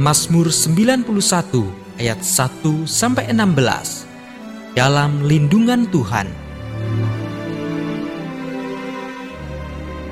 [0.00, 1.04] Mazmur 91
[2.00, 4.72] ayat 1 sampai 16.
[4.72, 6.24] Dalam lindungan Tuhan.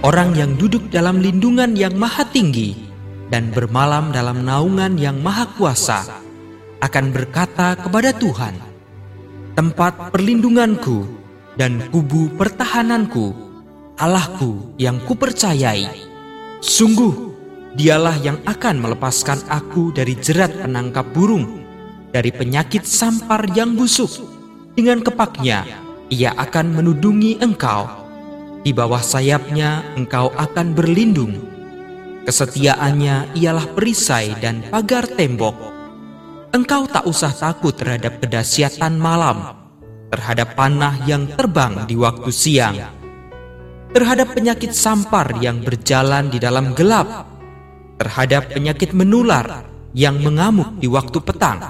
[0.05, 2.77] Orang yang duduk dalam lindungan yang maha tinggi
[3.33, 6.21] dan bermalam dalam naungan yang maha kuasa
[6.85, 8.61] akan berkata kepada Tuhan,
[9.57, 11.09] tempat perlindunganku
[11.57, 13.33] dan kubu pertahananku,
[13.97, 15.89] Allahku yang kupercayai.
[16.61, 17.28] Sungguh,
[17.77, 21.65] dialah yang akan melepaskan aku dari jerat penangkap burung,
[22.15, 24.11] dari penyakit sampar yang busuk.
[24.73, 25.67] Dengan kepaknya,
[26.09, 27.89] ia akan menudungi engkau.
[28.63, 31.35] Di bawah sayapnya engkau akan berlindung.
[32.25, 35.79] Kesetiaannya ialah perisai dan pagar tembok
[36.53, 39.57] engkau tak usah takut terhadap kedahsyatan malam,
[40.09, 42.77] terhadap panah yang terbang di waktu siang,
[43.93, 47.29] terhadap penyakit sampar yang berjalan di dalam gelap,
[47.99, 51.61] terhadap penyakit menular yang mengamuk di waktu petang.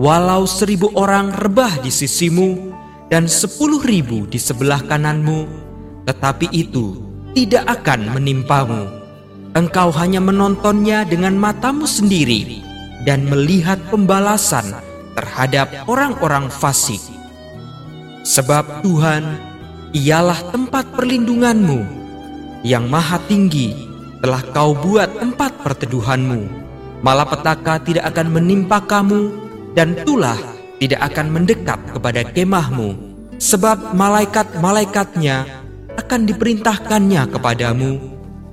[0.00, 2.72] Walau seribu orang rebah di sisimu
[3.12, 5.44] dan sepuluh ribu di sebelah kananmu,
[6.08, 6.96] tetapi itu
[7.36, 8.88] tidak akan menimpamu.
[9.52, 12.64] Engkau hanya menontonnya dengan matamu sendiri
[13.04, 14.64] dan melihat pembalasan
[15.12, 17.04] terhadap orang-orang fasik.
[18.24, 19.36] Sebab Tuhan
[19.92, 21.84] ialah tempat perlindunganmu
[22.64, 23.91] yang maha tinggi
[24.22, 26.46] telah kau buat tempat perteduhanmu.
[27.02, 29.34] Malapetaka tidak akan menimpa kamu
[29.74, 30.38] dan tulah
[30.78, 32.94] tidak akan mendekat kepada kemahmu.
[33.42, 35.42] Sebab malaikat-malaikatnya
[35.98, 37.98] akan diperintahkannya kepadamu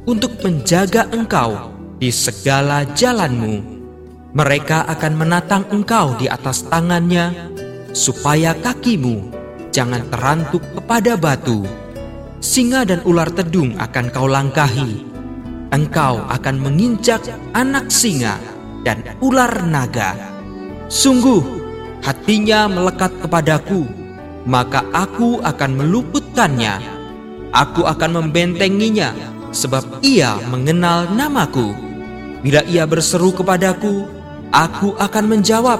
[0.09, 3.77] untuk menjaga engkau di segala jalanmu.
[4.33, 7.53] Mereka akan menatang engkau di atas tangannya,
[7.93, 9.29] supaya kakimu
[9.69, 11.69] jangan terantuk kepada batu.
[12.41, 15.08] Singa dan ular tedung akan kau langkahi.
[15.69, 17.21] Engkau akan menginjak
[17.53, 18.41] anak singa
[18.81, 20.17] dan ular naga.
[20.89, 21.45] Sungguh,
[22.01, 23.85] hatinya melekat kepadaku,
[24.49, 26.81] maka aku akan meluputkannya.
[27.53, 29.13] Aku akan membentenginya,
[29.53, 31.73] sebab ia mengenal namaku.
[32.41, 34.19] Bila ia berseru kepadaku,
[34.49, 35.77] Aku akan menjawab,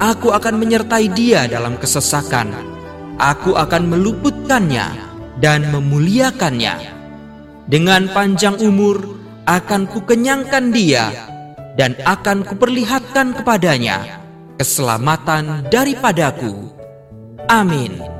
[0.00, 2.48] aku akan menyertai dia dalam kesesakan.
[3.20, 4.88] Aku akan meluputkannya
[5.36, 6.99] dan memuliakannya.
[7.70, 8.98] Dengan panjang umur
[9.46, 11.14] akan kukenyangkan dia
[11.78, 14.20] dan akan kuperlihatkan kepadanya
[14.58, 16.74] keselamatan daripadaku.
[17.46, 18.19] Amin.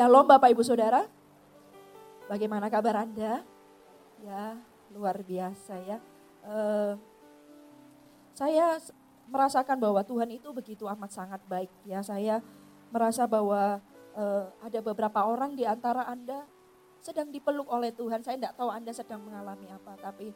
[0.00, 1.04] Shalom Bapak Ibu Saudara.
[2.24, 3.44] Bagaimana kabar Anda?
[4.24, 4.56] Ya,
[4.96, 6.00] luar biasa ya.
[6.40, 6.96] Uh,
[8.32, 8.80] saya
[9.28, 12.00] merasakan bahwa Tuhan itu begitu amat sangat baik ya.
[12.00, 12.40] Saya
[12.88, 13.84] merasa bahwa
[14.16, 16.48] uh, ada beberapa orang di antara Anda
[17.04, 18.24] sedang dipeluk oleh Tuhan.
[18.24, 20.32] Saya tidak tahu Anda sedang mengalami apa, tapi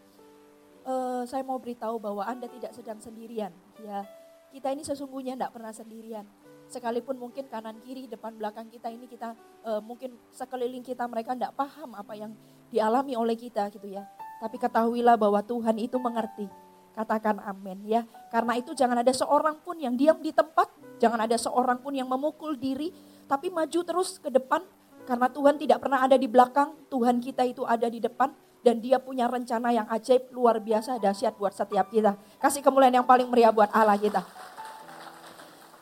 [0.85, 3.57] uh, saya mau beritahu bahwa Anda tidak sedang sendirian.
[3.81, 4.05] Ya,
[4.53, 6.29] kita ini sesungguhnya tidak pernah sendirian
[6.75, 11.55] sekalipun mungkin kanan kiri depan belakang kita ini kita uh, mungkin sekeliling kita mereka tidak
[11.55, 12.35] paham apa yang
[12.75, 14.03] dialami oleh kita gitu ya.
[14.43, 16.51] Tapi ketahuilah bahwa Tuhan itu mengerti.
[16.95, 18.03] Katakan amin ya.
[18.35, 20.67] Karena itu jangan ada seorang pun yang diam di tempat
[20.99, 22.91] jangan ada seorang pun yang memukul diri
[23.31, 24.67] tapi maju terus ke depan.
[25.05, 28.33] Karena Tuhan tidak pernah ada di belakang Tuhan kita itu ada di depan
[28.65, 32.17] dan dia punya rencana yang ajaib luar biasa dahsyat buat setiap kita.
[32.41, 34.25] Kasih kemuliaan yang paling meriah buat Allah kita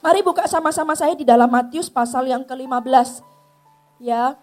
[0.02, 3.22] Mari buka sama-sama saya di dalam Matius pasal yang ke-15.
[4.02, 4.34] Ya,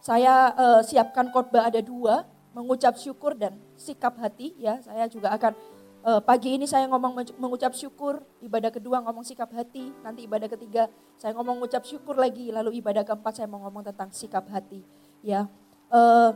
[0.00, 2.24] saya uh, siapkan khotbah ada dua,
[2.56, 4.56] mengucap syukur dan sikap hati.
[4.56, 5.52] Ya, saya juga akan
[6.08, 10.88] uh, pagi ini saya ngomong mengucap syukur, ibadah kedua ngomong sikap hati, nanti ibadah ketiga
[11.20, 14.80] saya ngomong mengucap syukur lagi, lalu ibadah keempat saya mau ngomong tentang sikap hati.
[15.20, 15.44] Ya,
[15.92, 16.32] uh,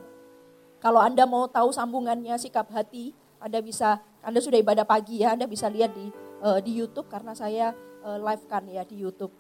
[0.85, 5.47] kalau anda mau tahu sambungannya sikap hati, anda bisa, anda sudah ibadah pagi ya, anda
[5.47, 6.11] bisa lihat di
[6.43, 9.31] uh, di YouTube karena saya uh, live kan ya di YouTube.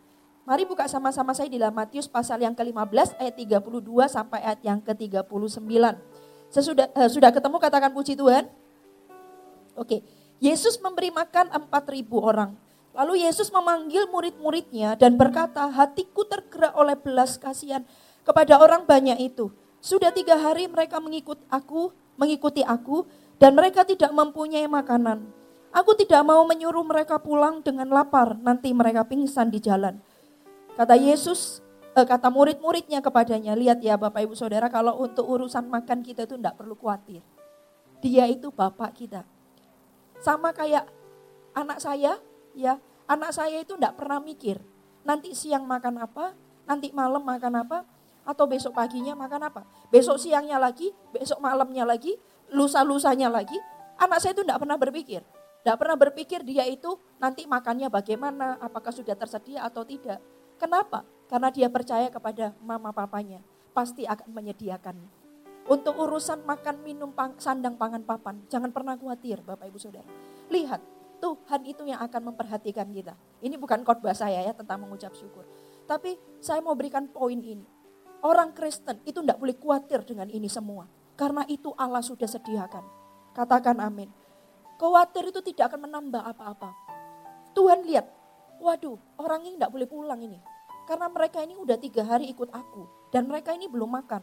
[0.49, 3.69] Mari buka sama-sama saya di dalam Matius pasal yang ke-15 ayat 32
[4.09, 5.61] sampai ayat yang ke-39.
[6.49, 8.49] Sesudah uh, sudah ketemu katakan puji Tuhan.
[9.77, 10.01] Oke.
[10.39, 12.57] Yesus memberi makan 4000 orang.
[12.97, 17.85] Lalu Yesus memanggil murid-muridnya dan berkata, hatiku tergerak oleh belas kasihan
[18.27, 19.53] kepada orang banyak itu.
[19.79, 23.07] Sudah tiga hari mereka mengikut aku, mengikuti aku,
[23.39, 25.31] dan mereka tidak mempunyai makanan.
[25.71, 30.03] Aku tidak mau menyuruh mereka pulang dengan lapar, nanti mereka pingsan di jalan.
[30.75, 31.63] Kata Yesus,
[31.95, 36.35] eh, kata murid-muridnya kepadanya, lihat ya Bapak Ibu Saudara, kalau untuk urusan makan kita itu
[36.35, 37.23] tidak perlu khawatir.
[38.03, 39.23] Dia itu Bapak kita.
[40.19, 40.87] Sama kayak
[41.55, 42.19] anak saya,
[42.59, 44.59] ya anak saya itu tidak pernah mikir,
[45.07, 46.35] nanti siang makan apa,
[46.67, 47.79] nanti malam makan apa,
[48.29, 49.63] atau besok paginya makan apa.
[49.89, 52.17] Besok siangnya lagi, besok malamnya lagi,
[52.53, 53.57] lusa-lusanya lagi,
[54.01, 55.23] anak saya itu tidak pernah berpikir.
[55.59, 60.23] Tidak pernah berpikir dia itu nanti makannya bagaimana, apakah sudah tersedia atau tidak.
[60.57, 61.05] Kenapa?
[61.29, 63.45] Karena dia percaya kepada mama papanya,
[63.77, 64.97] pasti akan menyediakan.
[65.69, 70.09] Untuk urusan makan, minum, pang, sandang, pangan, papan, jangan pernah khawatir Bapak Ibu Saudara.
[70.49, 70.81] Lihat,
[71.21, 73.13] Tuhan itu yang akan memperhatikan kita.
[73.45, 75.45] Ini bukan khotbah saya ya tentang mengucap syukur.
[75.85, 77.67] Tapi saya mau berikan poin ini.
[78.25, 80.89] Orang Kristen itu tidak boleh khawatir dengan ini semua.
[81.19, 82.87] Karena itu Allah sudah sediakan.
[83.35, 84.07] Katakan amin.
[84.79, 86.71] Khawatir itu tidak akan menambah apa-apa.
[87.59, 88.07] Tuhan lihat,
[88.63, 90.39] waduh orang ini tidak boleh pulang ini.
[90.87, 93.11] Karena mereka ini udah tiga hari ikut aku.
[93.11, 94.23] Dan mereka ini belum makan.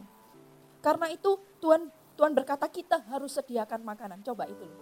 [0.79, 4.23] Karena itu Tuhan Tuhan berkata kita harus sediakan makanan.
[4.23, 4.79] Coba itu loh.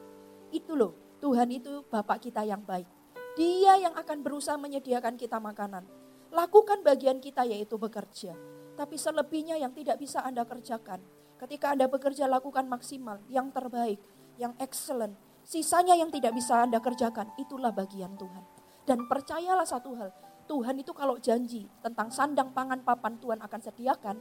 [0.53, 2.85] Itu loh, Tuhan itu Bapak kita yang baik.
[3.33, 5.81] Dia yang akan berusaha menyediakan kita makanan.
[6.29, 8.37] Lakukan bagian kita yaitu bekerja.
[8.77, 11.01] Tapi selebihnya yang tidak bisa Anda kerjakan.
[11.37, 13.99] Ketika Anda bekerja lakukan maksimal, yang terbaik,
[14.39, 18.43] yang excellent, Sisanya yang tidak bisa Anda kerjakan, itulah bagian Tuhan.
[18.87, 20.09] Dan percayalah satu hal,
[20.47, 24.17] Tuhan itu kalau janji tentang sandang pangan papan Tuhan akan sediakan,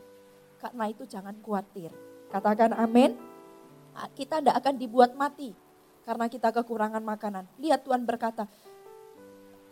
[0.59, 1.95] karena itu jangan khawatir.
[2.31, 3.15] Katakan amin.
[3.95, 5.55] Ah, kita tidak akan dibuat mati
[6.03, 7.47] karena kita kekurangan makanan.
[7.61, 8.49] Lihat Tuhan berkata,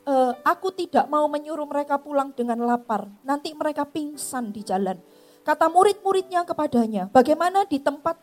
[0.05, 3.09] e, aku tidak mau menyuruh mereka pulang dengan lapar.
[3.25, 5.01] Nanti mereka pingsan di jalan.
[5.41, 8.21] Kata murid-muridnya kepadanya, bagaimana di tempat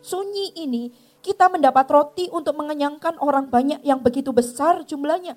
[0.00, 5.34] sunyi ini kita mendapat roti untuk mengenyangkan orang banyak yang begitu besar jumlahnya.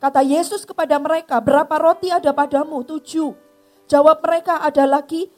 [0.00, 2.80] Kata Yesus kepada mereka, berapa roti ada padamu?
[2.88, 3.36] Tujuh.
[3.92, 5.28] Jawab mereka, ada lagi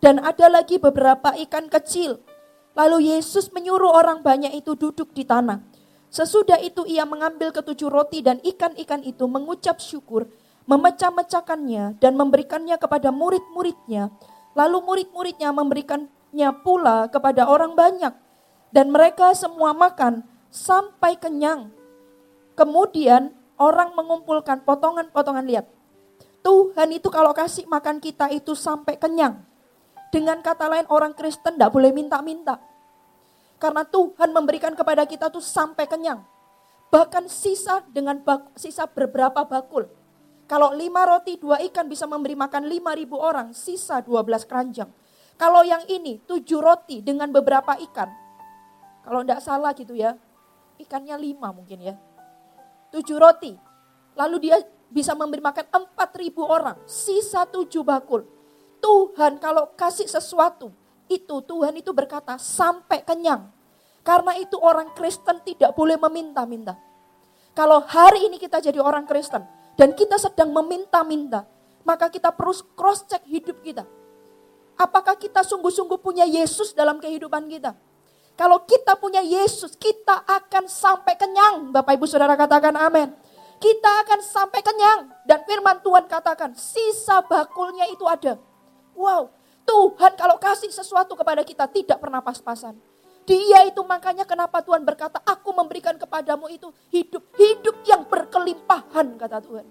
[0.00, 2.24] dan ada lagi beberapa ikan kecil.
[2.72, 5.60] Lalu Yesus menyuruh orang banyak itu duduk di tanah.
[6.08, 10.32] Sesudah itu ia mengambil ketujuh roti dan ikan-ikan itu mengucap syukur,
[10.64, 14.08] memecah-mecahkannya dan memberikannya kepada murid-muridnya.
[14.52, 18.12] Lalu murid-muridnya memberikannya pula kepada orang banyak.
[18.72, 21.68] Dan mereka semua makan sampai kenyang.
[22.56, 25.66] Kemudian orang mengumpulkan potongan-potongan lihat.
[26.42, 29.40] Tuhan itu kalau kasih makan kita itu sampai kenyang.
[30.12, 32.60] Dengan kata lain orang Kristen tidak boleh minta-minta.
[33.56, 36.20] Karena Tuhan memberikan kepada kita tuh sampai kenyang.
[36.92, 39.88] Bahkan sisa dengan bak, sisa beberapa bakul.
[40.52, 44.92] Kalau lima roti, dua ikan bisa memberi makan lima ribu orang, sisa dua belas keranjang.
[45.40, 48.12] Kalau yang ini tujuh roti dengan beberapa ikan,
[49.00, 50.12] kalau tidak salah gitu ya,
[50.76, 51.96] ikannya lima mungkin ya.
[52.92, 53.56] Tujuh roti.
[54.12, 54.60] Lalu dia
[54.92, 56.76] bisa memberi makan empat ribu orang.
[56.84, 58.28] Sisa tujuh bakul.
[58.84, 60.68] Tuhan kalau kasih sesuatu,
[61.08, 63.48] itu Tuhan itu berkata sampai kenyang.
[64.04, 66.76] Karena itu orang Kristen tidak boleh meminta-minta.
[67.56, 71.48] Kalau hari ini kita jadi orang Kristen dan kita sedang meminta-minta,
[71.82, 73.84] maka kita perlu cross check hidup kita.
[74.76, 77.76] Apakah kita sungguh-sungguh punya Yesus dalam kehidupan kita?
[78.32, 81.68] Kalau kita punya Yesus, kita akan sampai kenyang.
[81.70, 83.12] Bapak Ibu Saudara katakan amin.
[83.60, 85.12] Kita akan sampai kenyang.
[85.28, 88.40] Dan firman Tuhan katakan, sisa bakulnya itu ada.
[88.96, 89.30] Wow,
[89.62, 92.74] Tuhan kalau kasih sesuatu kepada kita tidak pernah pas-pasan.
[93.22, 97.22] Dia itu makanya kenapa Tuhan berkata, aku memberikan kepadamu itu hidup.
[97.38, 99.66] Hidup yang berkelimpahan kata Tuhan.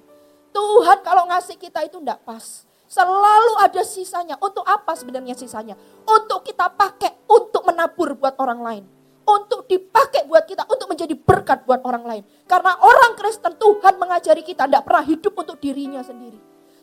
[0.52, 2.64] Tuhan kalau ngasih kita itu tidak pas.
[2.92, 4.36] Selalu ada sisanya.
[4.40, 5.80] Untuk apa sebenarnya sisanya?
[6.04, 8.84] Untuk kita pakai untuk menabur buat orang lain.
[9.24, 12.24] Untuk dipakai buat kita, untuk menjadi berkat buat orang lain.
[12.48, 16.36] Karena orang Kristen Tuhan mengajari kita tidak pernah hidup untuk dirinya sendiri.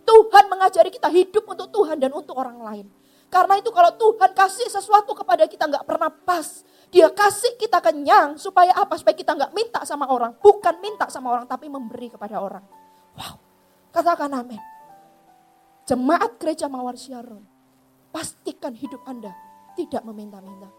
[0.08, 2.86] Tuhan mengajari kita hidup untuk Tuhan dan untuk orang lain.
[3.28, 6.64] Karena itu kalau Tuhan kasih sesuatu kepada kita nggak pernah pas.
[6.88, 8.96] Dia kasih kita kenyang supaya apa?
[8.96, 10.32] Supaya kita nggak minta sama orang.
[10.40, 12.64] Bukan minta sama orang tapi memberi kepada orang.
[13.12, 13.36] Wow.
[13.92, 14.60] Katakan amin.
[15.84, 17.44] Jemaat gereja Mawar Syaron.
[18.08, 19.36] Pastikan hidup Anda
[19.76, 20.72] tidak meminta-minta.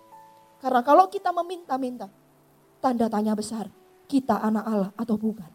[0.60, 2.10] Karena kalau kita meminta-minta,
[2.82, 3.70] tanda tanya besar,
[4.10, 5.48] kita anak Allah atau bukan.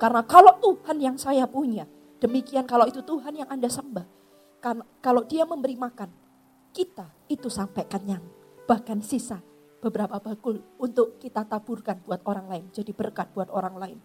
[0.00, 1.84] Karena kalau Tuhan yang saya punya,
[2.18, 4.15] demikian kalau itu Tuhan yang Anda sembah,
[5.02, 6.10] kalau dia memberi makan,
[6.74, 8.24] kita itu sampai kenyang.
[8.66, 9.38] Bahkan sisa
[9.78, 12.64] beberapa bakul untuk kita taburkan buat orang lain.
[12.74, 13.98] Jadi berkat buat orang lain.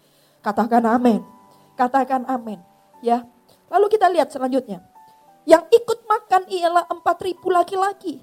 [0.45, 1.21] Katakan amin.
[1.73, 2.61] Katakan amin.
[3.01, 3.25] Ya.
[3.71, 4.83] Lalu kita lihat selanjutnya.
[5.49, 8.21] Yang ikut makan ialah 4000 laki-laki.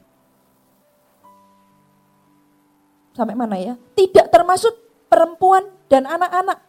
[3.19, 3.75] Sampai mana ya?
[3.99, 4.71] Tidak termasuk
[5.11, 6.63] perempuan dan anak-anak.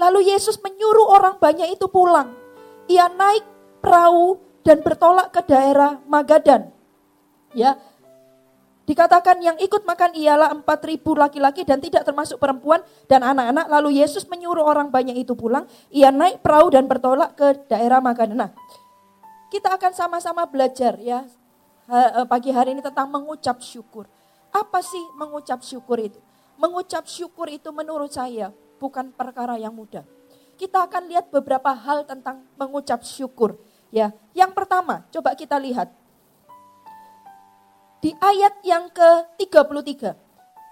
[0.00, 2.32] Lalu Yesus menyuruh orang banyak itu pulang.
[2.88, 3.44] Ia naik
[3.84, 6.70] perahu dan bertolak ke daerah Magadan.
[7.58, 7.74] Ya.
[8.86, 12.78] Dikatakan yang ikut makan ialah 4000 laki-laki dan tidak termasuk perempuan
[13.10, 13.66] dan anak-anak.
[13.66, 15.66] Lalu Yesus menyuruh orang banyak itu pulang.
[15.90, 18.46] Ia naik perahu dan bertolak ke daerah Magadan.
[18.46, 18.50] Nah,
[19.50, 21.26] kita akan sama-sama belajar ya
[21.90, 24.06] eh, pagi hari ini tentang mengucap syukur.
[24.54, 26.18] Apa sih mengucap syukur itu?
[26.62, 30.06] Mengucap syukur itu menurut saya bukan perkara yang mudah.
[30.54, 33.58] Kita akan lihat beberapa hal tentang mengucap syukur.
[33.90, 35.90] Ya, yang pertama, coba kita lihat.
[38.00, 40.14] Di ayat yang ke-33,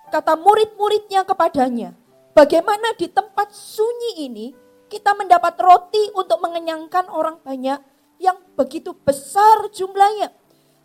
[0.08, 1.92] kata murid-muridnya kepadanya,
[2.32, 4.46] bagaimana di tempat sunyi ini
[4.88, 7.82] kita mendapat roti untuk mengenyangkan orang banyak
[8.16, 10.32] yang begitu besar jumlahnya.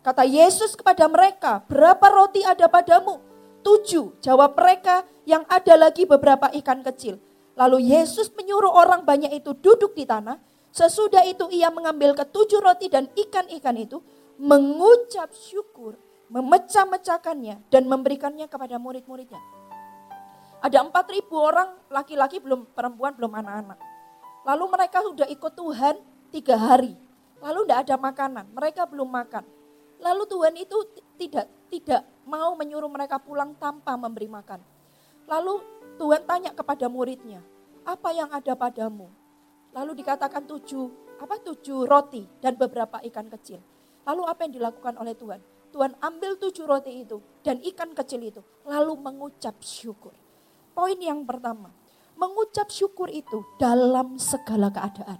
[0.04, 3.24] Kata Yesus kepada mereka, berapa roti ada padamu?
[3.64, 7.16] Tujuh, jawab mereka yang ada lagi beberapa ikan kecil.
[7.56, 10.36] Lalu Yesus menyuruh orang banyak itu duduk di tanah,
[10.74, 14.02] Sesudah itu ia mengambil ketujuh roti dan ikan-ikan itu,
[14.42, 15.94] mengucap syukur,
[16.26, 19.38] memecah-mecahkannya dan memberikannya kepada murid-muridnya.
[20.58, 23.78] Ada empat ribu orang laki-laki belum perempuan belum anak-anak.
[24.42, 25.94] Lalu mereka sudah ikut Tuhan
[26.34, 26.98] tiga hari.
[27.38, 29.46] Lalu tidak ada makanan, mereka belum makan.
[30.02, 30.76] Lalu Tuhan itu
[31.14, 34.58] tidak tidak mau menyuruh mereka pulang tanpa memberi makan.
[35.30, 35.62] Lalu
[36.02, 37.46] Tuhan tanya kepada muridnya,
[37.86, 39.06] apa yang ada padamu?
[39.74, 43.58] Lalu dikatakan tujuh, apa tujuh roti dan beberapa ikan kecil.
[44.06, 45.42] Lalu apa yang dilakukan oleh Tuhan?
[45.74, 50.14] Tuhan ambil tujuh roti itu dan ikan kecil itu, lalu mengucap syukur.
[50.70, 51.74] Poin yang pertama,
[52.14, 55.18] mengucap syukur itu dalam segala keadaan.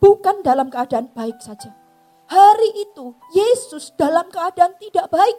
[0.00, 1.76] Bukan dalam keadaan baik saja.
[2.32, 5.36] Hari itu Yesus dalam keadaan tidak baik.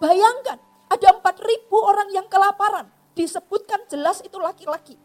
[0.00, 0.56] Bayangkan,
[0.88, 2.88] ada empat ribu orang yang kelaparan.
[3.12, 4.96] Disebutkan jelas itu laki-laki.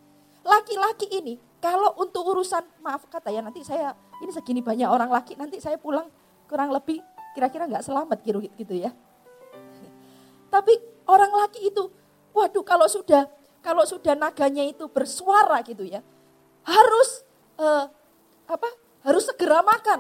[0.45, 5.35] Laki-laki ini kalau untuk urusan maaf kata ya nanti saya ini segini banyak orang laki
[5.35, 6.07] nanti saya pulang
[6.45, 7.01] kurang lebih
[7.35, 8.95] kira-kira nggak selamat gitu, gitu ya.
[10.47, 10.71] Tapi
[11.03, 11.91] orang laki itu,
[12.31, 13.27] waduh kalau sudah
[13.59, 15.99] kalau sudah naganya itu bersuara gitu ya,
[16.63, 17.27] harus
[17.59, 17.91] uh,
[18.47, 18.69] apa?
[19.03, 19.99] Harus segera makan.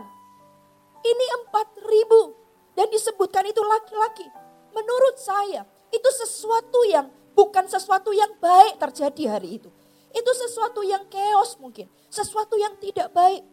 [1.05, 2.33] Ini empat ribu
[2.73, 4.25] dan disebutkan itu laki-laki.
[4.73, 9.69] Menurut saya itu sesuatu yang bukan sesuatu yang baik terjadi hari itu.
[10.15, 11.91] Itu sesuatu yang chaos mungkin.
[12.07, 13.43] Sesuatu yang tidak baik.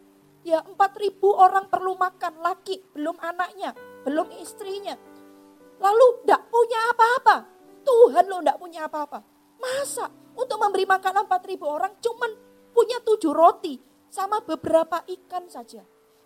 [0.47, 3.75] Ya empat ribu orang perlu makan, laki, belum anaknya,
[4.07, 4.95] belum istrinya.
[5.79, 7.37] Lalu tidak punya apa-apa.
[7.83, 9.19] Tuhan lo tidak punya apa-apa.
[9.59, 12.31] Masa untuk memberi makan empat ribu orang cuman
[12.71, 15.83] punya tujuh roti sama beberapa ikan saja.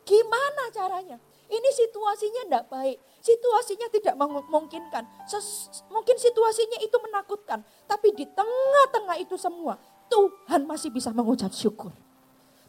[0.08, 1.18] Gimana caranya?
[1.48, 2.98] Ini situasinya tidak baik.
[3.24, 5.04] Situasinya tidak memungkinkan.
[5.92, 7.64] mungkin situasinya itu menakutkan.
[7.88, 9.76] Tapi di tengah-tengah itu semua,
[10.08, 11.92] Tuhan masih bisa mengucap syukur.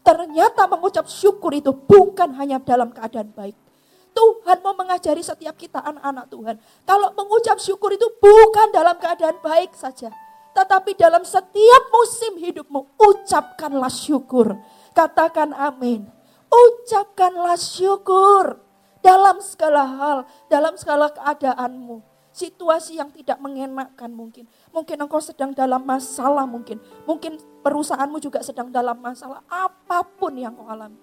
[0.03, 3.55] Ternyata mengucap syukur itu bukan hanya dalam keadaan baik.
[4.09, 6.55] Tuhan mau mengajari setiap kita anak-anak Tuhan.
[6.83, 10.09] Kalau mengucap syukur itu bukan dalam keadaan baik saja.
[10.51, 14.57] Tetapi dalam setiap musim hidupmu, ucapkanlah syukur.
[14.97, 16.09] Katakan amin.
[16.49, 18.57] Ucapkanlah syukur
[18.99, 20.17] dalam segala hal,
[20.49, 22.08] dalam segala keadaanmu.
[22.29, 24.45] Situasi yang tidak mengenakkan mungkin.
[24.69, 26.77] Mungkin engkau sedang dalam masalah mungkin.
[27.09, 29.41] Mungkin perusahaanmu juga sedang dalam masalah.
[29.49, 30.97] Apa pun yang kau alami.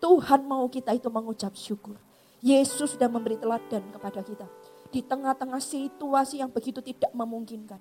[0.00, 2.00] Tuhan mau kita itu mengucap syukur.
[2.44, 4.44] Yesus sudah memberi teladan kepada kita.
[4.92, 7.80] Di tengah-tengah situasi yang begitu tidak memungkinkan.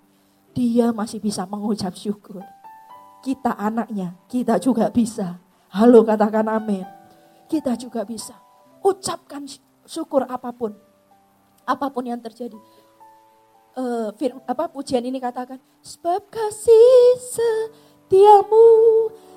[0.55, 2.39] Dia masih bisa mengucap syukur.
[3.23, 5.39] Kita anaknya, kita juga bisa.
[5.71, 6.83] Halo katakan amin.
[7.47, 8.35] Kita juga bisa.
[8.83, 9.47] Ucapkan
[9.83, 10.75] syukur apa pun.
[11.63, 12.55] Apa pun yang terjadi.
[13.73, 18.69] Uh, firm, apa pujian ini katakan sebab kasih setiamu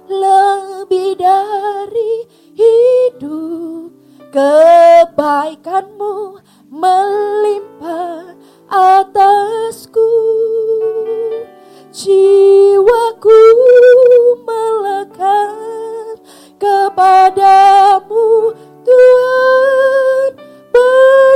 [0.07, 3.97] lebih dari hidup
[4.29, 8.37] kebaikanmu melimpah
[8.69, 10.13] atasku
[11.97, 13.41] jiwaku
[14.45, 16.21] melekat
[16.61, 18.53] kepadamu
[18.85, 20.33] Tuhan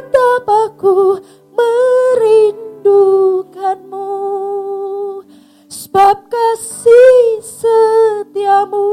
[0.00, 1.20] betapa ku
[1.52, 4.08] merindukanmu.
[5.68, 8.88] Sebab kasih setiamu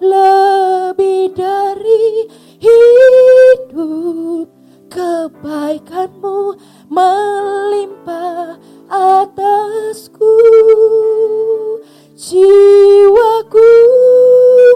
[0.00, 2.24] lebih dari
[2.56, 4.48] hidup.
[4.88, 6.56] Kebaikanmu
[6.88, 8.56] melimpah
[8.88, 10.32] atasku.
[12.16, 13.68] Jiwaku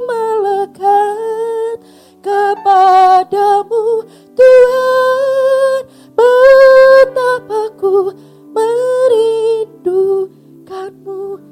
[0.05, 1.81] melekat
[2.21, 4.05] kepadamu
[4.39, 5.83] Tuhan
[6.15, 8.15] betapa ku
[8.55, 11.43] merindukanmu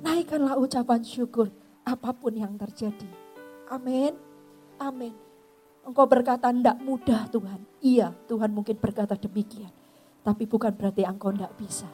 [0.00, 1.52] naikkanlah ucapan syukur
[1.84, 3.12] apa pun yang terjadi
[3.68, 4.16] amin
[4.80, 5.12] amin
[5.80, 7.60] Engkau berkata tidak mudah Tuhan.
[7.80, 9.72] Iya Tuhan mungkin berkata demikian.
[10.20, 11.88] Tapi bukan berarti engkau tidak bisa.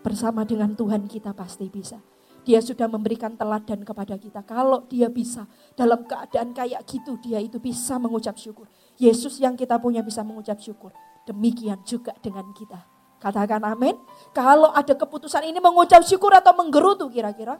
[0.00, 2.00] Bersama dengan Tuhan kita pasti bisa.
[2.40, 4.40] Dia sudah memberikan teladan kepada kita.
[4.48, 5.44] Kalau dia bisa
[5.76, 8.64] dalam keadaan kayak gitu dia itu bisa mengucap syukur.
[9.00, 10.92] Yesus yang kita punya bisa mengucap syukur.
[11.24, 12.84] Demikian juga dengan kita.
[13.16, 13.96] Katakan amin.
[14.36, 17.56] Kalau ada keputusan ini mengucap syukur atau menggerutu kira-kira.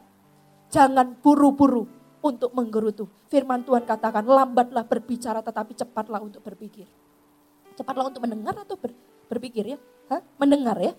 [0.69, 1.89] Jangan buru-buru
[2.21, 3.09] untuk menggerutu.
[3.27, 6.85] Firman Tuhan katakan lambatlah berbicara tetapi cepatlah untuk berpikir.
[7.73, 8.93] Cepatlah untuk mendengar atau ber,
[9.25, 9.77] berpikir ya?
[10.13, 10.21] Hah?
[10.37, 10.93] Mendengar ya?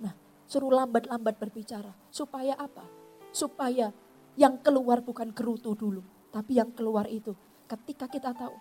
[0.00, 0.16] Nah,
[0.48, 1.92] suruh lambat-lambat berbicara.
[2.08, 2.82] Supaya apa?
[3.30, 3.92] Supaya
[4.40, 6.00] yang keluar bukan gerutu dulu.
[6.32, 7.36] Tapi yang keluar itu
[7.68, 8.56] ketika kita tahu,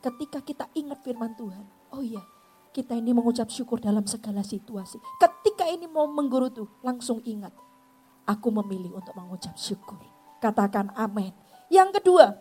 [0.00, 1.64] ketika kita ingat firman Tuhan.
[1.94, 2.20] Oh iya,
[2.72, 4.98] kita ini mengucap syukur dalam segala situasi.
[5.20, 7.52] Ketika ini mau menggerutu, langsung ingat.
[8.28, 9.98] Aku memilih untuk mengucap syukur.
[10.40, 11.34] Katakan amin.
[11.68, 12.36] Yang kedua,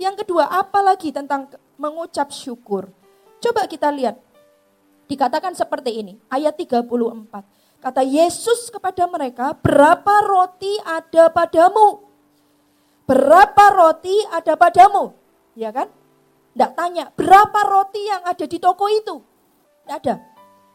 [0.00, 2.90] yang kedua apalagi tentang mengucap syukur.
[3.40, 4.20] Coba kita lihat
[5.10, 6.86] Dikatakan seperti ini, ayat 34.
[7.82, 12.06] Kata Yesus kepada mereka, berapa roti ada padamu?
[13.10, 15.10] Berapa roti ada padamu?
[15.58, 15.90] Ya kan?
[16.50, 19.22] Tidak tanya, berapa roti yang ada di toko itu?
[19.86, 20.14] Tidak ada.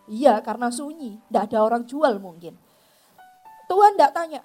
[0.08, 1.20] Iya, karena sunyi.
[1.28, 2.56] Tidak ada orang jual mungkin.
[3.66, 4.42] Tuhan tidak tanya,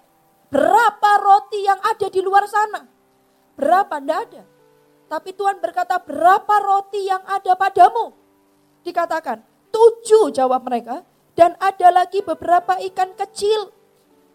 [0.49, 2.89] berapa roti yang ada di luar sana?
[3.55, 4.01] Berapa?
[4.01, 4.43] Tidak ada.
[5.11, 8.17] Tapi Tuhan berkata, berapa roti yang ada padamu?
[8.81, 11.07] Dikatakan, Tujuh jawab mereka.
[11.39, 13.71] Dan ada lagi beberapa ikan kecil.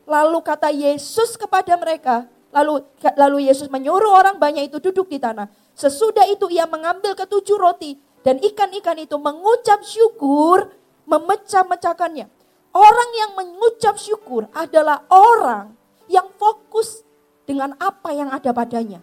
[0.08, 2.26] Lalu kata Yesus kepada mereka.
[2.56, 2.82] Lalu
[3.20, 5.52] lalu Yesus menyuruh orang banyak itu duduk di tanah.
[5.76, 8.00] Sesudah itu ia mengambil ketujuh roti.
[8.26, 10.74] Dan ikan-ikan itu mengucap syukur,
[11.06, 12.26] memecah-mecahkannya.
[12.74, 15.78] Orang yang mengucap syukur adalah orang
[16.10, 17.06] yang fokus
[17.46, 19.00] dengan apa yang ada padanya,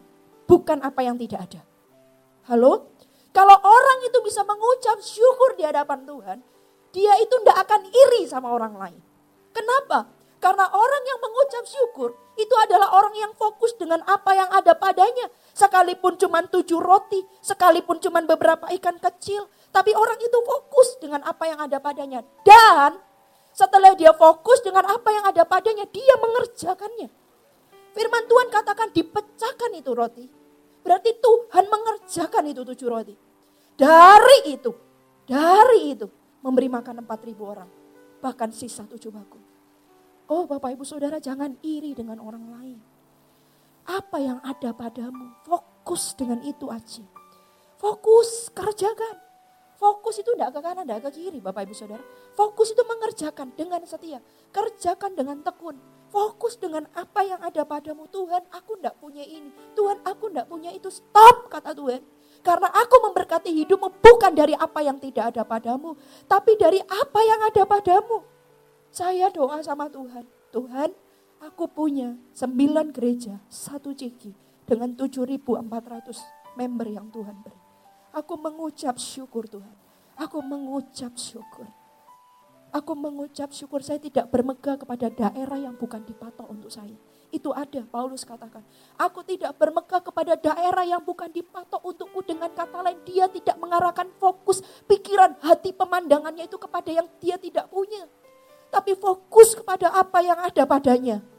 [0.51, 1.63] bukan apa yang tidak ada.
[2.51, 2.91] Halo?
[3.33, 6.39] Kalau orang itu bisa mengucap syukur di hadapan Tuhan,
[6.93, 9.01] dia itu tidak akan iri sama orang lain.
[9.57, 10.11] Kenapa?
[10.43, 15.31] Karena orang yang mengucap syukur itu adalah orang yang fokus dengan apa yang ada padanya.
[15.53, 19.45] Sekalipun cuma tujuh roti, sekalipun cuma beberapa ikan kecil.
[19.69, 22.25] Tapi orang itu fokus dengan apa yang ada padanya.
[22.41, 22.97] Dan
[23.53, 27.09] setelah dia fokus dengan apa yang ada padanya, dia mengerjakannya.
[27.93, 30.25] Firman Tuhan katakan dipecahkan itu roti.
[30.81, 33.15] Berarti Tuhan mengerjakan itu tujuh roti.
[33.77, 34.73] Dari itu,
[35.29, 36.09] dari itu
[36.41, 37.69] memberi makan empat ribu orang.
[38.25, 39.39] Bahkan sisa tujuh baku.
[40.33, 42.79] Oh Bapak Ibu Saudara jangan iri dengan orang lain.
[43.83, 47.03] Apa yang ada padamu, fokus dengan itu aja.
[47.83, 49.19] Fokus, kerjakan.
[49.75, 52.05] Fokus itu tidak ke kanan, tidak ke kiri Bapak Ibu Saudara.
[52.39, 54.23] Fokus itu mengerjakan dengan setia.
[54.55, 55.75] Kerjakan dengan tekun.
[56.15, 58.07] Fokus dengan apa yang ada padamu.
[58.07, 59.51] Tuhan aku tidak punya ini.
[59.75, 60.87] Tuhan aku tidak punya itu.
[60.87, 61.99] Stop kata Tuhan.
[62.47, 65.95] Karena aku memberkati hidupmu bukan dari apa yang tidak ada padamu,
[66.27, 68.23] tapi dari apa yang ada padamu.
[68.91, 70.91] Saya doa sama Tuhan, Tuhan
[71.43, 74.31] aku punya sembilan gereja, satu ciki
[74.63, 77.61] dengan 7.400 member yang Tuhan beri.
[78.15, 79.75] Aku mengucap syukur Tuhan.
[80.15, 81.67] Aku mengucap syukur.
[82.73, 86.97] Aku mengucap syukur saya tidak bermegah kepada daerah yang bukan dipatok untuk saya.
[87.33, 88.61] Itu ada, Paulus katakan.
[89.01, 93.01] Aku tidak bermegah kepada daerah yang bukan dipatok untukku dengan kata lain.
[93.09, 98.05] Dia tidak mengarahkan fokus pikiran, hati, pemandangannya itu kepada yang dia tidak punya.
[98.69, 101.32] Tapi fokus kepada apa yang ada padanya.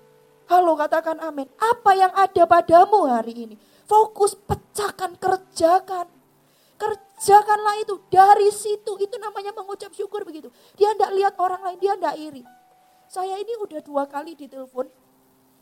[0.48, 1.48] Halo katakan amin.
[1.56, 3.56] Apa yang ada padamu hari ini?
[3.88, 6.08] Fokus pecahkan, kerjakan.
[6.76, 9.00] Kerjakanlah itu dari situ.
[9.00, 10.52] Itu namanya mengucap syukur begitu.
[10.76, 12.44] Dia tidak lihat orang lain, dia tidak iri.
[13.08, 14.90] Saya ini udah dua kali ditelepon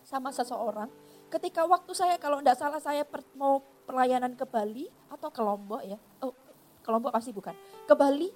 [0.02, 0.90] sama seseorang.
[1.30, 3.06] Ketika waktu saya kalau tidak salah saya
[3.38, 6.00] mau pelayanan ke Bali atau ke Lombok ya.
[6.26, 6.34] Oh,
[6.82, 7.54] ke Lombok pasti bukan.
[7.86, 8.32] Ke Bali.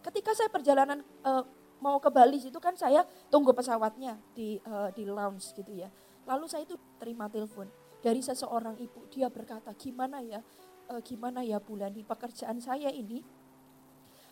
[0.00, 1.44] Ketika saya perjalanan uh,
[1.80, 5.88] mau ke Bali itu kan saya tunggu pesawatnya di uh, di lounge gitu ya.
[6.28, 7.66] Lalu saya itu terima telepon
[8.04, 9.08] dari seseorang ibu.
[9.08, 10.44] Dia berkata, "Gimana ya?
[10.92, 13.24] Uh, gimana ya bulan di pekerjaan saya ini?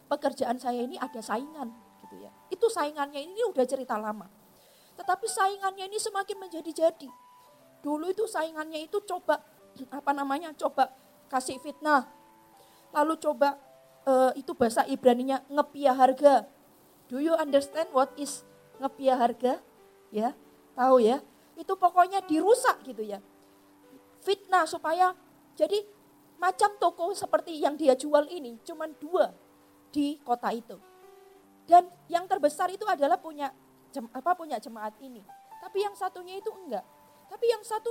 [0.09, 1.69] Pekerjaan saya ini ada saingan
[2.05, 2.33] gitu ya.
[2.49, 4.29] Itu saingannya ini udah cerita lama.
[4.97, 7.11] Tetapi saingannya ini semakin menjadi-jadi.
[7.85, 9.39] Dulu itu saingannya itu coba
[9.99, 10.51] apa namanya?
[10.57, 10.91] Coba
[11.29, 12.09] kasih fitnah.
[12.91, 13.61] Lalu coba
[14.09, 16.49] uh, itu bahasa Ibraninya ngepia harga.
[17.09, 18.45] Do you understand what is
[18.77, 19.61] ngepia harga?
[20.13, 20.37] Ya,
[20.77, 21.25] tahu ya?
[21.57, 23.19] Itu pokoknya dirusak gitu ya.
[24.21, 25.17] Fitnah supaya
[25.57, 25.83] jadi
[26.39, 29.33] macam toko seperti yang dia jual ini cuma dua
[29.91, 30.77] di kota itu.
[31.69, 33.53] Dan yang terbesar itu adalah punya
[34.13, 35.25] apa punya jemaat ini.
[35.59, 36.85] Tapi yang satunya itu enggak.
[37.29, 37.91] Tapi yang satu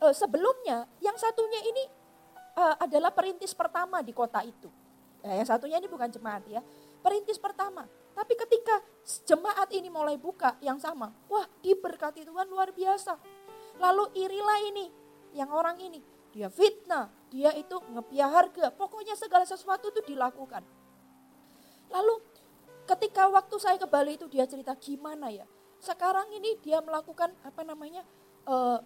[0.00, 1.84] uh, sebelumnya, yang satunya ini
[2.56, 4.68] uh, adalah perintis pertama di kota itu.
[5.22, 6.60] Ya, yang satunya ini bukan jemaat ya,
[7.02, 7.84] perintis pertama.
[8.12, 8.80] Tapi ketika
[9.26, 13.18] jemaat ini mulai buka yang sama, wah diberkati Tuhan luar biasa.
[13.82, 14.86] Lalu irilah ini,
[15.34, 15.98] yang orang ini,
[16.30, 20.62] dia fitnah, dia itu ngepiah harga, pokoknya segala sesuatu itu dilakukan.
[21.90, 22.14] Lalu
[22.86, 25.48] ketika waktu saya ke Bali itu dia cerita gimana ya.
[25.82, 28.06] Sekarang ini dia melakukan apa namanya,
[28.46, 28.78] uh,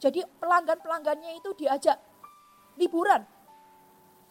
[0.00, 1.98] jadi pelanggan-pelanggannya itu diajak
[2.80, 3.26] liburan,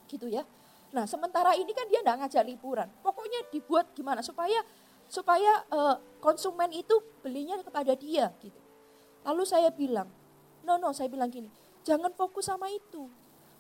[0.08, 0.48] gitu ya.
[0.94, 2.88] Nah sementara ini kan dia tidak ngajak liburan.
[3.02, 4.62] Pokoknya dibuat gimana supaya
[5.10, 8.62] supaya uh, konsumen itu belinya kepada dia gitu.
[9.26, 10.08] Lalu saya bilang,
[10.64, 11.50] no no saya bilang gini,
[11.82, 13.10] jangan fokus sama itu.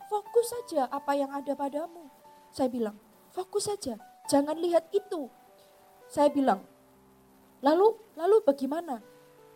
[0.07, 2.05] Fokus saja apa yang ada padamu.
[2.53, 2.93] Saya bilang,
[3.33, 3.97] fokus saja
[4.31, 5.27] Jangan lihat itu.
[6.07, 6.63] Saya bilang,
[7.59, 9.03] lalu lalu bagaimana?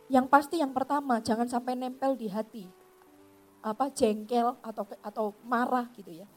[0.07, 2.67] Yang pasti yang pertama jangan sampai nempel di hati.
[3.63, 6.27] Apa jengkel atau atau marah gitu ya.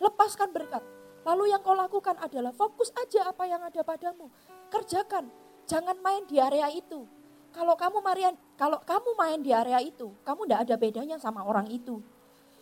[0.00, 0.82] Lepaskan berkat.
[1.22, 4.32] Lalu yang kau lakukan adalah fokus aja apa yang ada padamu.
[4.72, 5.28] Kerjakan.
[5.68, 7.04] Jangan main di area itu.
[7.52, 11.68] Kalau kamu Marian, kalau kamu main di area itu, kamu tidak ada bedanya sama orang
[11.68, 12.00] itu.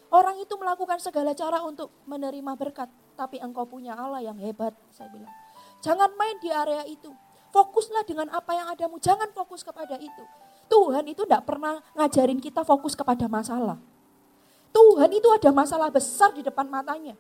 [0.09, 5.13] Orang itu melakukan segala cara untuk menerima berkat, tapi engkau punya Allah yang hebat, saya
[5.13, 5.33] bilang.
[5.85, 7.13] Jangan main di area itu.
[7.53, 10.25] Fokuslah dengan apa yang adamu, jangan fokus kepada itu.
[10.69, 13.77] Tuhan itu tidak pernah ngajarin kita fokus kepada masalah.
[14.73, 17.17] Tuhan itu ada masalah besar di depan matanya.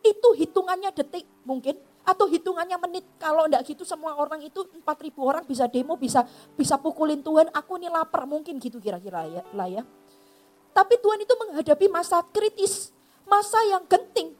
[0.00, 3.04] Itu hitungannya detik mungkin atau hitungannya menit.
[3.20, 4.84] Kalau enggak gitu semua orang itu 4000
[5.20, 6.24] orang bisa demo, bisa
[6.56, 9.82] bisa pukulin Tuhan, aku ini lapar mungkin gitu kira-kira ya, lah ya.
[10.70, 12.94] Tapi Tuhan itu menghadapi masa kritis,
[13.26, 14.32] masa yang genting.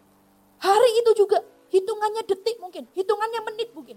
[0.61, 1.43] Hari itu juga
[1.73, 3.97] hitungannya detik mungkin, hitungannya menit mungkin.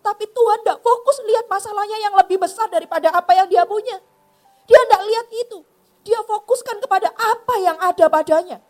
[0.00, 4.00] Tapi Tuhan tidak fokus lihat masalahnya yang lebih besar daripada apa yang dia punya.
[4.64, 5.58] Dia tidak lihat itu.
[6.08, 8.64] Dia fokuskan kepada apa yang ada padanya.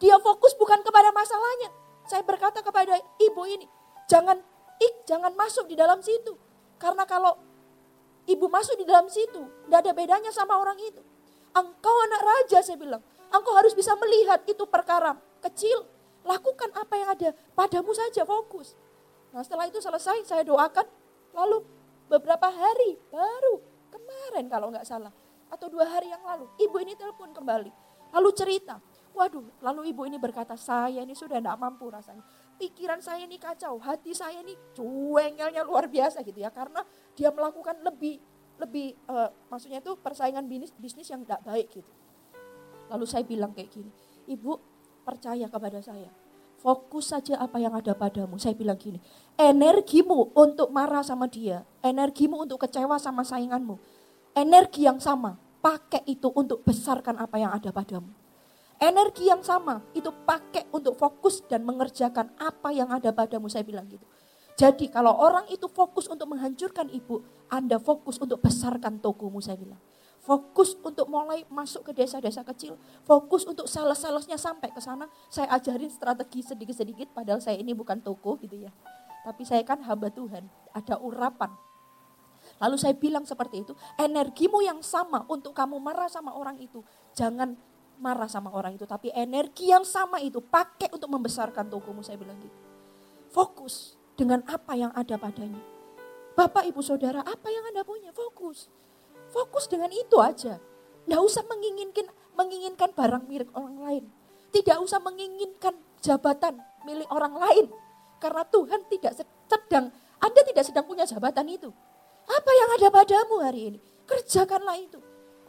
[0.00, 1.70] Dia fokus bukan kepada masalahnya.
[2.08, 3.68] Saya berkata kepada ibu ini,
[4.08, 4.40] jangan
[4.80, 6.34] ik, jangan masuk di dalam situ.
[6.80, 7.36] Karena kalau
[8.24, 11.04] ibu masuk di dalam situ, tidak ada bedanya sama orang itu.
[11.52, 13.04] Engkau anak raja saya bilang.
[13.30, 15.86] Engkau harus bisa melihat itu perkara kecil.
[16.24, 17.30] Lakukan apa yang ada.
[17.52, 18.74] Padamu saja fokus.
[19.30, 20.88] Nah setelah itu selesai saya doakan.
[21.36, 21.62] Lalu
[22.10, 25.12] beberapa hari baru kemarin kalau nggak salah.
[25.50, 26.46] Atau dua hari yang lalu.
[26.58, 27.70] Ibu ini telepon kembali.
[28.14, 28.78] Lalu cerita.
[29.10, 32.22] Waduh, lalu ibu ini berkata, saya ini sudah tidak mampu rasanya.
[32.56, 36.48] Pikiran saya ini kacau, hati saya ini cuengelnya luar biasa gitu ya.
[36.48, 36.80] Karena
[37.12, 38.22] dia melakukan lebih
[38.60, 41.92] lebih uh, maksudnya itu persaingan bisnis bisnis yang tidak baik gitu.
[42.92, 43.90] Lalu saya bilang kayak gini,
[44.28, 44.60] ibu
[45.00, 46.12] percaya kepada saya,
[46.60, 48.36] fokus saja apa yang ada padamu.
[48.36, 49.00] Saya bilang gini,
[49.40, 53.80] energimu untuk marah sama dia, energimu untuk kecewa sama sainganmu,
[54.36, 58.19] energi yang sama, pakai itu untuk besarkan apa yang ada padamu.
[58.80, 63.84] Energi yang sama itu pakai untuk fokus dan mengerjakan apa yang ada padamu, saya bilang
[63.92, 64.08] gitu.
[64.56, 67.20] Jadi kalau orang itu fokus untuk menghancurkan ibu,
[67.52, 69.76] Anda fokus untuk besarkan tokomu, saya bilang.
[70.20, 72.76] Fokus untuk mulai masuk ke desa-desa kecil.
[73.04, 75.08] Fokus untuk sales-salesnya sampai ke sana.
[75.32, 78.72] Saya ajarin strategi sedikit-sedikit padahal saya ini bukan toko gitu ya.
[79.24, 80.44] Tapi saya kan hamba Tuhan.
[80.76, 81.52] Ada urapan.
[82.60, 86.84] Lalu saya bilang seperti itu, energimu yang sama untuk kamu marah sama orang itu.
[87.16, 87.56] Jangan
[88.00, 92.40] marah sama orang itu, tapi energi yang sama itu pakai untuk membesarkan tokomu, saya bilang
[92.40, 92.56] gitu.
[93.30, 95.60] Fokus dengan apa yang ada padanya.
[96.34, 98.10] Bapak, ibu, saudara, apa yang Anda punya?
[98.16, 98.72] Fokus.
[99.30, 100.58] Fokus dengan itu aja.
[101.06, 104.04] Nggak usah menginginkan menginginkan barang milik orang lain.
[104.50, 106.58] Tidak usah menginginkan jabatan
[106.88, 107.66] milik orang lain.
[108.18, 111.70] Karena Tuhan tidak sedang, Anda tidak sedang punya jabatan itu.
[112.30, 113.78] Apa yang ada padamu hari ini?
[114.06, 114.98] Kerjakanlah itu.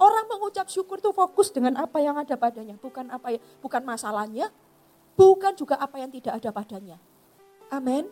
[0.01, 4.49] Orang mengucap syukur itu fokus dengan apa yang ada padanya, bukan apa ya, bukan masalahnya,
[5.13, 6.97] bukan juga apa yang tidak ada padanya.
[7.69, 8.09] Amin.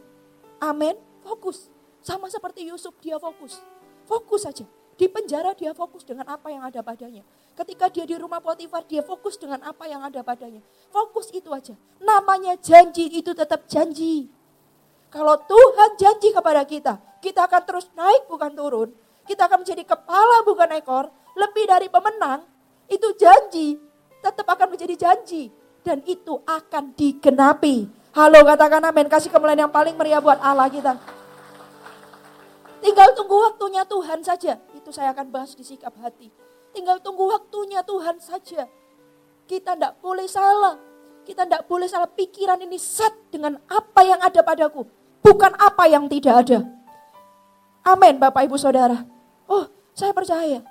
[0.61, 0.93] Amin.
[1.25, 1.73] Fokus.
[2.05, 3.57] Sama seperti Yusuf dia fokus.
[4.05, 4.69] Fokus saja.
[4.99, 7.25] Di penjara dia fokus dengan apa yang ada padanya.
[7.57, 10.61] Ketika dia di rumah Potifar dia fokus dengan apa yang ada padanya.
[10.93, 11.73] Fokus itu aja.
[11.97, 14.29] Namanya janji itu tetap janji.
[15.09, 18.89] Kalau Tuhan janji kepada kita, kita akan terus naik bukan turun.
[19.25, 22.43] Kita akan menjadi kepala bukan ekor, lebih dari pemenang.
[22.91, 23.79] Itu janji,
[24.19, 25.47] tetap akan menjadi janji.
[25.79, 27.87] Dan itu akan digenapi.
[28.11, 30.99] Halo katakan amin, kasih kemuliaan yang paling meriah buat Allah kita.
[32.83, 34.59] Tinggal tunggu waktunya Tuhan saja.
[34.75, 36.27] Itu saya akan bahas di sikap hati.
[36.75, 38.67] Tinggal tunggu waktunya Tuhan saja.
[39.47, 40.75] Kita tidak boleh salah.
[41.23, 44.87] Kita tidak boleh salah pikiran ini set dengan apa yang ada padaku.
[45.21, 46.59] Bukan apa yang tidak ada.
[47.85, 49.03] Amin Bapak Ibu Saudara.
[49.45, 50.63] Oh saya percaya.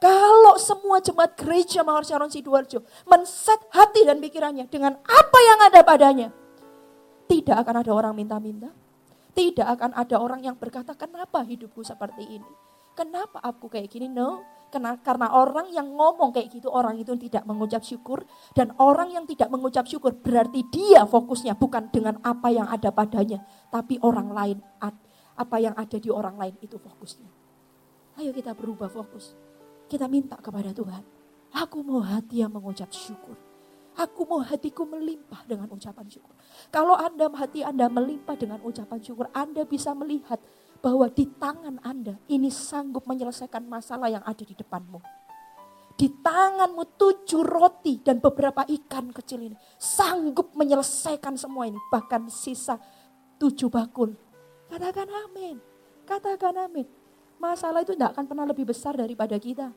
[0.00, 5.80] Kalau semua jemaat gereja Mawar Sharon Sidoarjo menset hati dan pikirannya dengan apa yang ada
[5.84, 6.28] padanya.
[7.28, 8.72] Tidak akan ada orang minta-minta
[9.30, 12.50] tidak akan ada orang yang berkata, kenapa hidupku seperti ini?
[12.98, 14.10] Kenapa aku kayak gini?
[14.10, 18.26] No, karena, karena orang yang ngomong kayak gitu, orang itu tidak mengucap syukur.
[18.52, 23.40] Dan orang yang tidak mengucap syukur berarti dia fokusnya bukan dengan apa yang ada padanya.
[23.70, 24.58] Tapi orang lain,
[25.38, 27.30] apa yang ada di orang lain itu fokusnya.
[28.20, 29.32] Ayo kita berubah fokus.
[29.90, 31.02] Kita minta kepada Tuhan.
[31.50, 33.34] Aku mau hati yang mengucap syukur.
[33.98, 36.30] Aku mau hatiku melimpah dengan ucapan syukur.
[36.70, 40.38] Kalau Anda hati Anda melimpah dengan ucapan syukur, Anda bisa melihat
[40.78, 45.02] bahwa di tangan Anda ini sanggup menyelesaikan masalah yang ada di depanmu.
[45.98, 51.76] Di tanganmu tujuh roti dan beberapa ikan kecil ini sanggup menyelesaikan semua ini.
[51.90, 52.78] Bahkan sisa
[53.42, 54.14] tujuh bakul.
[54.70, 55.58] Katakan amin.
[56.06, 56.99] Katakan amin.
[57.40, 59.72] Masalah itu tidak akan pernah lebih besar daripada kita.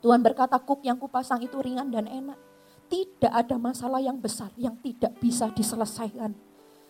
[0.00, 2.40] Tuhan berkata kuk yang kupasang itu ringan dan enak.
[2.88, 6.32] Tidak ada masalah yang besar yang tidak bisa diselesaikan.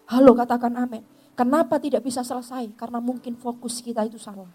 [0.06, 1.02] Halo katakan amin.
[1.34, 2.70] Kenapa tidak bisa selesai?
[2.78, 4.46] Karena mungkin fokus kita itu salah.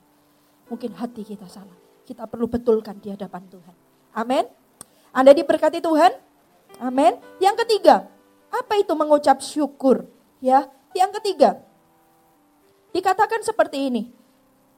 [0.72, 1.76] Mungkin hati kita salah.
[2.08, 3.76] Kita perlu betulkan di hadapan Tuhan.
[4.16, 4.48] Amin.
[5.12, 6.16] Anda diberkati Tuhan?
[6.80, 7.20] Amin.
[7.44, 8.08] Yang ketiga,
[8.48, 10.08] apa itu mengucap syukur?
[10.39, 11.60] Ya, yang ketiga.
[12.96, 14.23] Dikatakan seperti ini.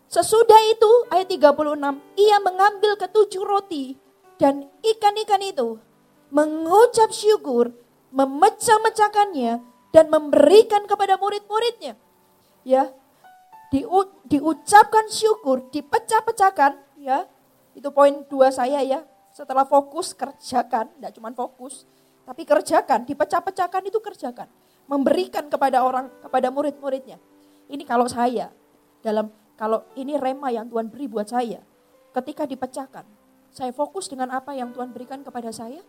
[0.06, 3.98] Sesudah itu ayat 36, ia mengambil ketujuh roti
[4.38, 5.82] dan ikan-ikan itu
[6.30, 7.72] mengucap syukur,
[8.12, 9.64] memecah-mecahkannya
[9.96, 11.96] dan memberikan kepada murid-muridnya.
[12.66, 12.92] Ya,
[13.70, 17.30] diu, diucapkan syukur, dipecah-pecahkan, ya.
[17.76, 19.04] Itu poin dua saya ya.
[19.36, 21.84] Setelah fokus kerjakan, tidak cuma fokus,
[22.24, 24.48] tapi kerjakan, dipecah-pecahkan itu kerjakan.
[24.88, 27.20] Memberikan kepada orang, kepada murid-muridnya.
[27.68, 28.54] Ini kalau saya,
[29.04, 31.64] dalam kalau ini rema yang Tuhan beri buat saya,
[32.12, 33.08] ketika dipecahkan,
[33.56, 35.80] saya fokus dengan apa yang Tuhan berikan kepada saya,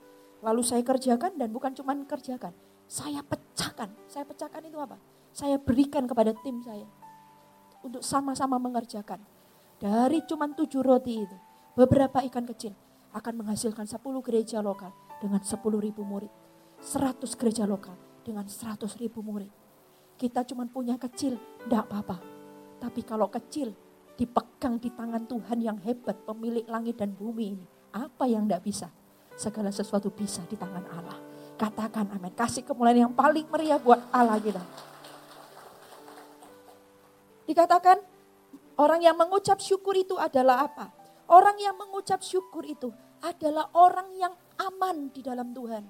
[0.45, 2.53] Lalu saya kerjakan dan bukan cuma kerjakan.
[2.85, 3.89] Saya pecahkan.
[4.07, 5.01] Saya pecahkan itu apa?
[5.33, 6.85] Saya berikan kepada tim saya.
[7.81, 9.21] Untuk sama-sama mengerjakan.
[9.81, 11.37] Dari cuma tujuh roti itu.
[11.77, 12.73] Beberapa ikan kecil
[13.13, 16.33] akan menghasilkan sepuluh gereja lokal dengan sepuluh ribu murid.
[16.81, 19.53] Seratus gereja lokal dengan seratus ribu murid.
[20.17, 22.36] Kita cuma punya kecil, tidak apa-apa.
[22.77, 23.73] Tapi kalau kecil,
[24.17, 27.67] dipegang di tangan Tuhan yang hebat, pemilik langit dan bumi ini.
[27.97, 28.89] Apa yang tidak bisa?
[29.37, 31.19] segala sesuatu bisa di tangan Allah.
[31.61, 32.33] Katakan amin.
[32.33, 34.65] Kasih kemuliaan yang paling meriah buat Allah kita.
[37.47, 38.01] Dikatakan
[38.81, 40.91] orang yang mengucap syukur itu adalah apa?
[41.31, 42.91] Orang yang mengucap syukur itu
[43.23, 45.85] adalah orang yang aman di dalam Tuhan.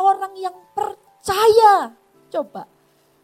[0.00, 1.94] Orang yang percaya.
[2.32, 2.66] Coba.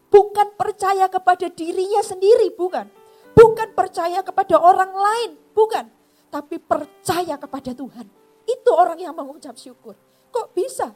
[0.09, 2.89] Bukan percaya kepada dirinya sendiri, bukan.
[3.37, 5.85] Bukan percaya kepada orang lain, bukan.
[6.29, 8.05] Tapi percaya kepada Tuhan
[8.49, 9.93] itu orang yang mengucap syukur.
[10.33, 10.89] Kok bisa?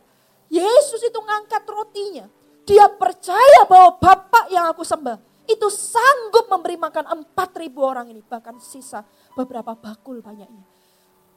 [0.49, 2.25] Yesus itu ngangkat rotinya.
[2.65, 8.21] Dia percaya bahwa Bapak yang aku sembah itu sanggup memberi makan empat ribu orang ini.
[8.23, 9.03] Bahkan sisa
[9.35, 10.63] beberapa bakul banyaknya.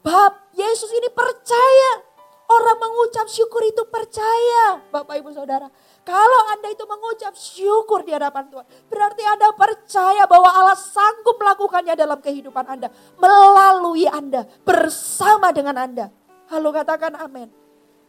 [0.05, 2.16] Bab Yesus ini percaya.
[2.47, 4.79] Orang mengucap syukur itu percaya.
[4.95, 5.67] Bapak ibu saudara.
[6.07, 8.67] Kalau Anda itu mengucap syukur di hadapan Tuhan.
[8.87, 12.89] Berarti Anda percaya bahwa Allah sanggup melakukannya dalam kehidupan Anda.
[13.19, 14.47] Melalui Anda.
[14.63, 16.07] Bersama dengan Anda.
[16.47, 17.51] Halo katakan amin.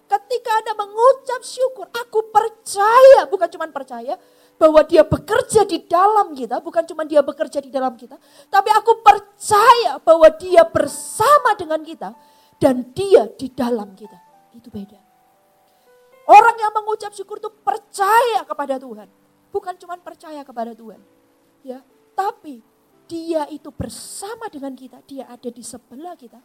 [0.06, 4.16] Ketika Anda mengucap syukur, aku percaya, bukan cuma percaya,
[4.58, 8.18] bahwa dia bekerja di dalam kita, bukan cuma dia bekerja di dalam kita,
[8.50, 12.10] tapi aku percaya bahwa dia bersama dengan kita
[12.58, 14.27] dan dia di dalam kita.
[14.58, 15.00] Itu beda.
[16.28, 19.08] Orang yang mengucap syukur itu percaya kepada Tuhan,
[19.54, 21.00] bukan cuma percaya kepada Tuhan.
[21.64, 21.80] Ya,
[22.12, 22.60] tapi
[23.08, 26.44] dia itu bersama dengan kita, dia ada di sebelah kita,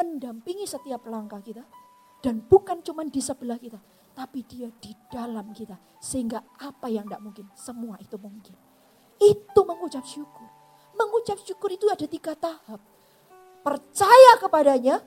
[0.00, 1.60] mendampingi setiap langkah kita
[2.24, 3.76] dan bukan cuma di sebelah kita,
[4.16, 5.76] tapi dia di dalam kita.
[6.00, 8.56] Sehingga apa yang tidak mungkin, semua itu mungkin.
[9.20, 10.48] Itu mengucap syukur.
[10.96, 12.80] Mengucap syukur itu ada tiga tahap.
[13.60, 15.04] Percaya kepadanya,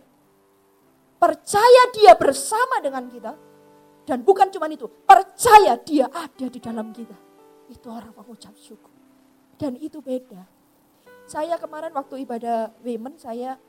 [1.22, 3.38] percaya dia bersama dengan kita,
[4.10, 7.14] dan bukan cuma itu, percaya dia ada di dalam kita.
[7.70, 8.90] Itu orang mengucap syukur.
[9.62, 10.42] Dan itu beda.
[11.30, 13.62] Saya kemarin waktu ibadah women, saya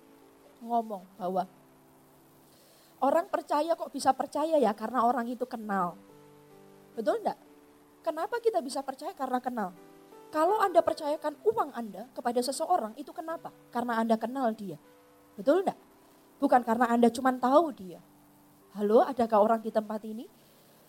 [0.64, 1.44] ngomong bahwa
[3.02, 5.98] Orang percaya kok bisa percaya ya karena orang itu kenal.
[6.94, 7.34] Betul enggak?
[8.06, 9.74] Kenapa kita bisa percaya karena kenal?
[10.30, 13.50] Kalau Anda percayakan uang Anda kepada seseorang itu kenapa?
[13.74, 14.78] Karena Anda kenal dia.
[15.34, 15.74] Betul enggak?
[16.42, 18.02] Bukan karena Anda cuma tahu dia.
[18.74, 20.26] Halo, adakah orang di tempat ini?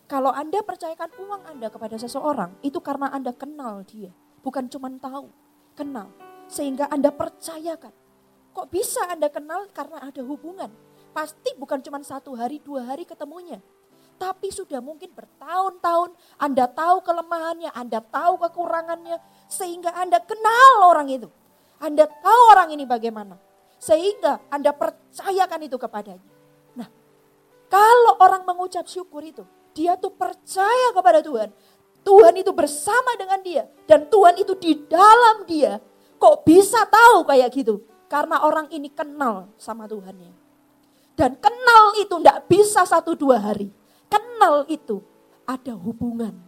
[0.09, 4.09] Kalau Anda percayakan uang Anda kepada seseorang, itu karena Anda kenal dia.
[4.41, 5.29] Bukan cuma tahu,
[5.77, 6.09] kenal.
[6.49, 7.93] Sehingga Anda percayakan.
[8.49, 10.73] Kok bisa Anda kenal karena ada hubungan?
[11.13, 13.61] Pasti bukan cuma satu hari, dua hari ketemunya.
[14.17, 19.21] Tapi sudah mungkin bertahun-tahun Anda tahu kelemahannya, Anda tahu kekurangannya.
[19.45, 21.29] Sehingga Anda kenal orang itu.
[21.77, 23.52] Anda tahu orang ini bagaimana.
[23.83, 26.23] Sehingga Anda percayakan itu kepadanya.
[26.79, 26.87] Nah,
[27.67, 29.43] kalau orang mengucap syukur itu,
[29.75, 31.51] dia tuh percaya kepada Tuhan.
[32.07, 33.67] Tuhan itu bersama dengan dia.
[33.83, 35.83] Dan Tuhan itu di dalam dia.
[36.15, 37.83] Kok bisa tahu kayak gitu?
[38.07, 40.31] Karena orang ini kenal sama Tuhannya.
[41.19, 43.67] Dan kenal itu tidak bisa satu dua hari.
[44.07, 45.03] Kenal itu
[45.43, 46.39] ada hubungan.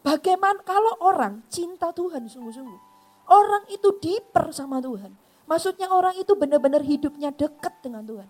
[0.00, 2.80] Bagaimana kalau orang cinta Tuhan sungguh-sungguh.
[3.26, 5.25] Orang itu diper sama Tuhan.
[5.46, 8.28] Maksudnya orang itu benar-benar hidupnya dekat dengan Tuhan.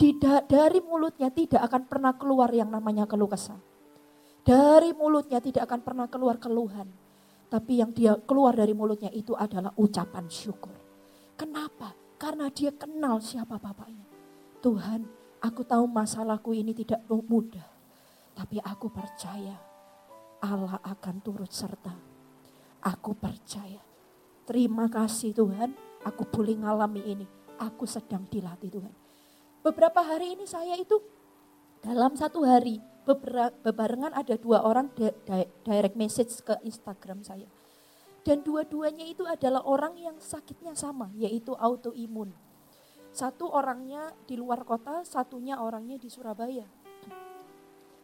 [0.00, 3.60] Tidak dari mulutnya tidak akan pernah keluar yang namanya keluh kesah.
[4.42, 6.90] Dari mulutnya tidak akan pernah keluar keluhan.
[7.52, 10.72] Tapi yang dia keluar dari mulutnya itu adalah ucapan syukur.
[11.36, 11.92] Kenapa?
[12.16, 14.08] Karena dia kenal siapa bapaknya.
[14.64, 15.04] Tuhan,
[15.44, 17.68] aku tahu masalahku ini tidak mudah.
[18.32, 19.60] Tapi aku percaya
[20.42, 21.92] Allah akan turut serta.
[22.82, 23.78] Aku percaya.
[24.42, 25.70] Terima kasih Tuhan,
[26.06, 27.26] aku boleh ngalami ini.
[27.62, 28.94] Aku sedang dilatih Tuhan.
[29.62, 30.98] Beberapa hari ini saya itu
[31.78, 32.82] dalam satu hari
[33.62, 34.90] bebarengan ada dua orang
[35.62, 37.46] direct message ke Instagram saya.
[38.22, 42.30] Dan dua-duanya itu adalah orang yang sakitnya sama, yaitu autoimun.
[43.10, 46.66] Satu orangnya di luar kota, satunya orangnya di Surabaya.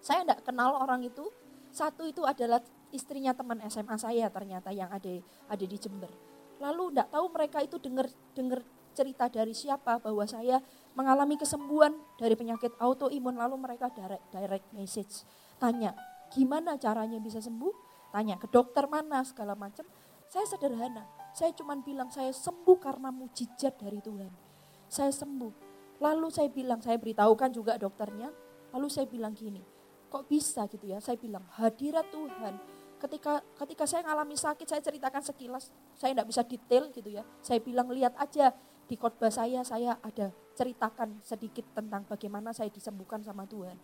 [0.03, 1.31] Saya tidak kenal orang itu.
[1.71, 2.59] Satu itu adalah
[2.91, 6.11] istrinya teman SMA saya ternyata yang ada ada di Jember.
[6.59, 8.61] Lalu tidak tahu mereka itu dengar dengar
[8.93, 10.59] cerita dari siapa bahwa saya
[10.99, 13.39] mengalami kesembuhan dari penyakit autoimun.
[13.39, 15.23] Lalu mereka direct, direct message
[15.59, 15.95] tanya
[16.35, 17.87] gimana caranya bisa sembuh?
[18.11, 19.85] Tanya ke dokter mana segala macam.
[20.29, 24.49] Saya sederhana, saya cuma bilang saya sembuh karena mujizat dari Tuhan
[24.89, 25.69] saya sembuh.
[26.01, 28.33] Lalu saya bilang, saya beritahukan juga dokternya,
[28.73, 29.61] lalu saya bilang gini,
[30.09, 30.99] kok bisa gitu ya?
[30.99, 32.78] Saya bilang, hadirat Tuhan.
[32.99, 37.23] Ketika ketika saya ngalami sakit, saya ceritakan sekilas, saya tidak bisa detail gitu ya.
[37.41, 38.51] Saya bilang, lihat aja
[38.91, 43.79] di khotbah saya, saya ada ceritakan sedikit tentang bagaimana saya disembuhkan sama Tuhan.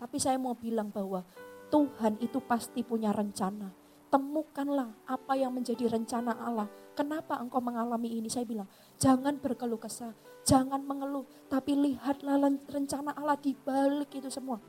[0.00, 1.22] Tapi saya mau bilang bahwa
[1.68, 3.84] Tuhan itu pasti punya rencana
[4.14, 6.70] temukanlah apa yang menjadi rencana Allah.
[6.94, 8.30] Kenapa engkau mengalami ini?
[8.30, 10.14] Saya bilang, jangan berkeluh kesah,
[10.46, 12.38] jangan mengeluh, tapi lihatlah
[12.70, 14.62] rencana Allah di balik itu semua.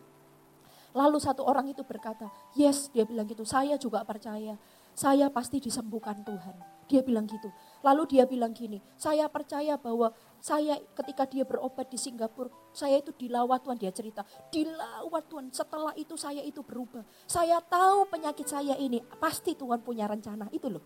[0.96, 4.56] Lalu satu orang itu berkata, yes dia bilang gitu, saya juga percaya,
[4.96, 6.56] saya pasti disembuhkan Tuhan.
[6.88, 7.52] Dia bilang gitu.
[7.84, 13.12] Lalu dia bilang gini, saya percaya bahwa saya ketika dia berobat di Singapura, saya itu
[13.12, 14.22] dilawat Tuhan, dia cerita.
[14.54, 17.04] Dilawat Tuhan, setelah itu saya itu berubah.
[17.28, 20.86] Saya tahu penyakit saya ini, pasti Tuhan punya rencana, itu loh.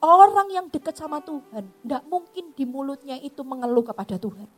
[0.00, 4.48] Orang yang dekat sama Tuhan, tidak mungkin di mulutnya itu mengeluh kepada Tuhan.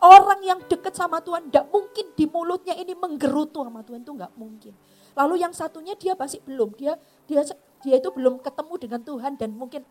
[0.00, 4.32] Orang yang dekat sama Tuhan, tidak mungkin di mulutnya ini menggerutu sama Tuhan itu nggak
[4.32, 4.72] mungkin.
[5.12, 6.96] Lalu yang satunya dia masih belum, dia
[7.28, 7.44] dia
[7.84, 9.84] dia itu belum ketemu dengan Tuhan dan mungkin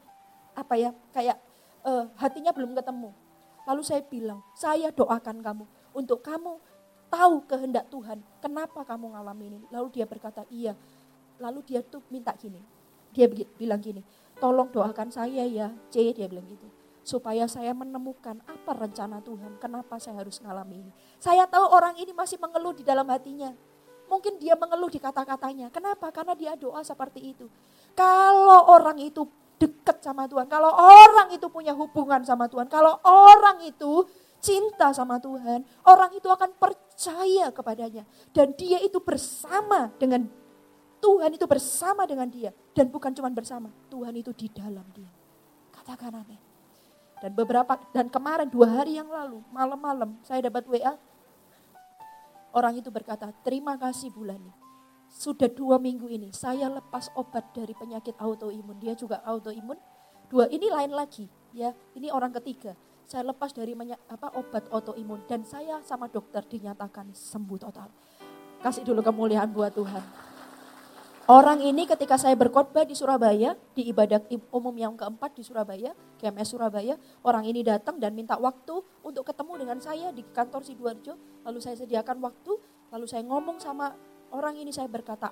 [0.57, 1.37] apa ya kayak
[1.85, 3.13] uh, hatinya belum ketemu.
[3.69, 6.57] Lalu saya bilang, saya doakan kamu untuk kamu
[7.13, 8.25] tahu kehendak Tuhan.
[8.41, 9.59] Kenapa kamu ngalami ini?
[9.69, 10.73] Lalu dia berkata, iya.
[11.37, 12.65] Lalu dia tuh minta gini.
[13.13, 14.01] Dia bilang gini,
[14.41, 16.78] tolong doakan saya ya, C, dia bilang gitu
[17.09, 20.91] supaya saya menemukan apa rencana Tuhan, kenapa saya harus mengalami ini.
[21.17, 23.49] Saya tahu orang ini masih mengeluh di dalam hatinya.
[24.05, 25.73] Mungkin dia mengeluh di kata-katanya.
[25.73, 26.13] Kenapa?
[26.13, 27.49] Karena dia doa seperti itu.
[27.97, 29.25] Kalau orang itu
[29.57, 34.05] dekat sama Tuhan, kalau orang itu punya hubungan sama Tuhan, kalau orang itu
[34.37, 38.05] cinta sama Tuhan, orang itu akan percaya kepadanya.
[38.29, 40.29] Dan dia itu bersama dengan
[40.99, 42.53] Tuhan itu bersama dengan dia.
[42.73, 45.09] Dan bukan cuma bersama, Tuhan itu di dalam dia.
[45.73, 46.48] Katakan amin.
[47.19, 50.95] Dan beberapa dan kemarin dua hari yang lalu malam-malam saya dapat WA
[52.55, 54.53] orang itu berkata terima kasih bulan ini
[55.09, 58.77] sudah dua minggu ini saya lepas obat dari penyakit autoimun.
[58.77, 59.75] Dia juga autoimun.
[60.29, 61.73] Dua ini lain lagi ya.
[61.97, 62.77] Ini orang ketiga.
[63.09, 63.73] Saya lepas dari
[64.05, 65.25] apa obat autoimun.
[65.25, 67.89] Dan saya sama dokter dinyatakan sembuh total.
[68.61, 70.28] Kasih dulu kemuliaan buat Tuhan
[71.29, 74.17] Orang ini ketika saya berkhotbah di Surabaya, di ibadah
[74.49, 79.61] umum yang keempat di Surabaya, GMS Surabaya, orang ini datang dan minta waktu untuk ketemu
[79.61, 81.13] dengan saya di kantor Sidoarjo.
[81.45, 82.57] Lalu saya sediakan waktu,
[82.89, 83.93] lalu saya ngomong sama
[84.33, 85.29] orang ini, saya berkata,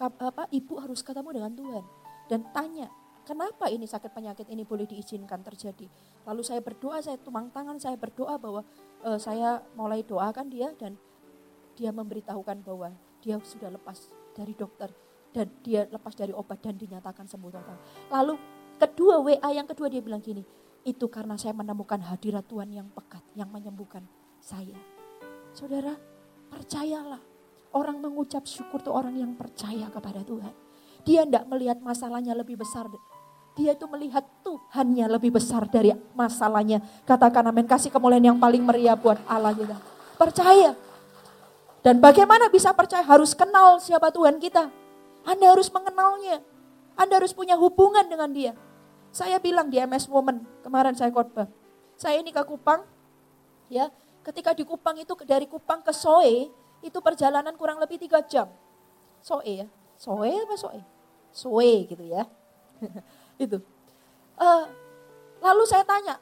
[0.00, 1.84] apa, ibu harus ketemu dengan Tuhan.
[2.24, 2.88] Dan tanya,
[3.28, 5.92] kenapa ini sakit penyakit ini boleh diizinkan terjadi.
[6.24, 8.64] Lalu saya berdoa, saya tumang tangan, saya berdoa bahwa
[9.04, 10.96] uh, saya mulai doakan dia dan
[11.76, 14.88] dia memberitahukan bahwa dia sudah lepas dari dokter
[15.32, 17.76] dan dia lepas dari obat dan dinyatakan sembuh total.
[18.08, 18.34] Lalu
[18.80, 20.42] kedua WA yang kedua dia bilang gini,
[20.88, 24.04] itu karena saya menemukan hadirat Tuhan yang pekat, yang menyembuhkan
[24.40, 24.76] saya.
[25.52, 25.92] Saudara,
[26.48, 27.20] percayalah.
[27.68, 30.54] Orang mengucap syukur itu orang yang percaya kepada Tuhan.
[31.04, 32.88] Dia tidak melihat masalahnya lebih besar.
[33.52, 36.80] Dia itu melihat Tuhannya lebih besar dari masalahnya.
[37.04, 37.68] Katakan amin.
[37.68, 39.76] Kasih kemuliaan yang paling meriah buat Allah kita.
[40.16, 40.72] Percaya.
[41.84, 43.04] Dan bagaimana bisa percaya?
[43.04, 44.77] Harus kenal siapa Tuhan kita.
[45.28, 46.40] Anda harus mengenalnya.
[46.96, 48.56] Anda harus punya hubungan dengan dia.
[49.12, 51.44] Saya bilang di MS Woman, kemarin saya khotbah.
[52.00, 52.88] Saya ini ke Kupang,
[53.68, 53.92] ya.
[54.24, 56.48] Ketika di Kupang itu dari Kupang ke Soe,
[56.80, 58.48] itu perjalanan kurang lebih tiga jam.
[59.20, 59.68] Soe ya,
[60.00, 60.80] Soe apa Soe?
[61.28, 62.24] Soe gitu ya.
[63.44, 63.60] itu.
[64.38, 64.64] Uh,
[65.44, 66.16] lalu saya tanya,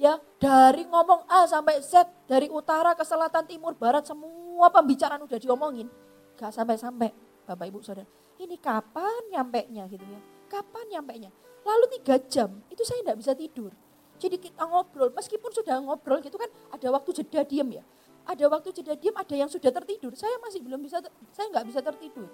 [0.00, 5.38] ya dari ngomong A sampai Z, dari utara ke selatan, timur, barat, semua pembicaraan udah
[5.38, 5.90] diomongin.
[6.34, 8.08] Gak sampai-sampai Bapak Ibu Saudara.
[8.40, 10.20] Ini kapan nyampe nya gitu ya.
[10.50, 11.30] Kapan nyampe nya?
[11.64, 13.72] Lalu tiga jam, itu saya tidak bisa tidur.
[14.20, 17.82] Jadi kita ngobrol, meskipun sudah ngobrol gitu kan ada waktu jeda diam ya.
[18.24, 20.16] Ada waktu jeda diam, ada yang sudah tertidur.
[20.16, 21.00] Saya masih belum bisa,
[21.32, 22.28] saya nggak bisa tertidur.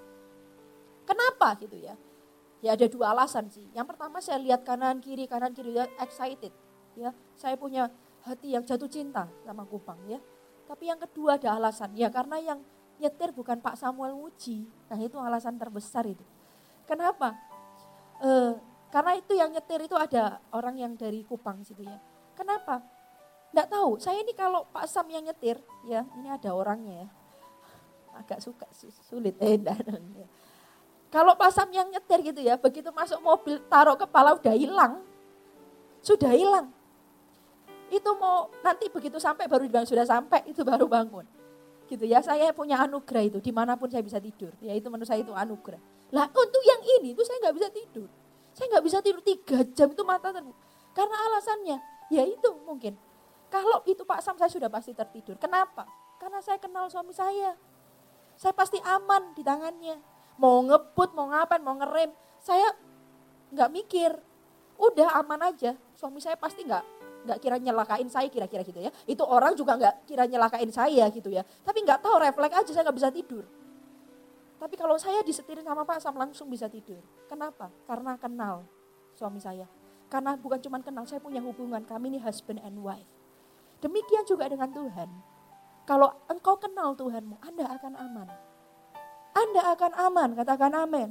[1.06, 1.98] Kenapa gitu ya?
[2.60, 3.64] Ya ada dua alasan sih.
[3.72, 6.52] Yang pertama saya lihat kanan kiri, kanan kiri, ya, excited.
[6.94, 7.88] Ya, saya punya
[8.22, 10.20] hati yang jatuh cinta sama Kupang ya.
[10.68, 12.58] Tapi yang kedua ada alasan, ya karena yang
[13.00, 14.68] nyetir bukan Pak Samuel Muji.
[14.92, 16.22] Nah itu alasan terbesar itu.
[16.84, 17.32] Kenapa?
[18.20, 18.30] E,
[18.92, 21.98] karena itu yang nyetir itu ada orang yang dari Kupang situ ya.
[22.36, 22.84] Kenapa?
[23.50, 23.98] Tidak tahu.
[23.98, 27.08] Saya ini kalau Pak Sam yang nyetir, ya ini ada orangnya ya.
[28.20, 28.68] Agak suka
[29.10, 29.34] sulit.
[29.40, 30.26] Eh, ya.
[31.10, 35.02] Kalau Pak Sam yang nyetir gitu ya, begitu masuk mobil taruh kepala udah hilang.
[36.04, 36.70] Sudah hilang.
[37.90, 41.39] Itu mau nanti begitu sampai baru bilang sudah sampai itu baru bangun
[41.90, 42.22] gitu ya.
[42.22, 44.54] Saya punya anugerah itu, di mana pun saya bisa tidur.
[44.62, 45.82] Ya itu menurut saya itu anugerah.
[46.14, 48.08] Lah untuk yang ini itu saya nggak bisa tidur.
[48.54, 50.58] Saya nggak bisa tidur tiga jam itu mata terbuka.
[50.94, 51.76] Karena alasannya,
[52.14, 52.94] ya itu mungkin.
[53.50, 55.34] Kalau itu Pak Sam saya sudah pasti tertidur.
[55.34, 55.86] Kenapa?
[56.22, 57.58] Karena saya kenal suami saya.
[58.38, 59.98] Saya pasti aman di tangannya.
[60.38, 62.14] Mau ngebut, mau ngapain, mau ngerem.
[62.38, 62.70] Saya
[63.50, 64.14] nggak mikir.
[64.78, 65.74] Udah aman aja.
[65.98, 68.90] Suami saya pasti nggak nggak kira nyelakain saya kira-kira gitu ya.
[69.04, 71.44] Itu orang juga nggak kira nyelakain saya gitu ya.
[71.44, 73.44] Tapi nggak tahu refleks aja saya nggak bisa tidur.
[74.60, 77.00] Tapi kalau saya disetirin sama Pak Sam langsung bisa tidur.
[77.28, 77.72] Kenapa?
[77.88, 78.68] Karena kenal
[79.16, 79.64] suami saya.
[80.10, 81.80] Karena bukan cuma kenal, saya punya hubungan.
[81.86, 83.06] Kami ini husband and wife.
[83.80, 85.08] Demikian juga dengan Tuhan.
[85.88, 88.28] Kalau engkau kenal Tuhanmu, Anda akan aman.
[89.32, 91.08] Anda akan aman, katakan amin.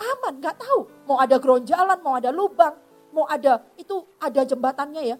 [0.00, 0.88] Aman, nggak tahu.
[1.04, 2.74] Mau ada geronjalan, mau ada lubang,
[3.12, 5.16] mau ada, itu ada jembatannya ya.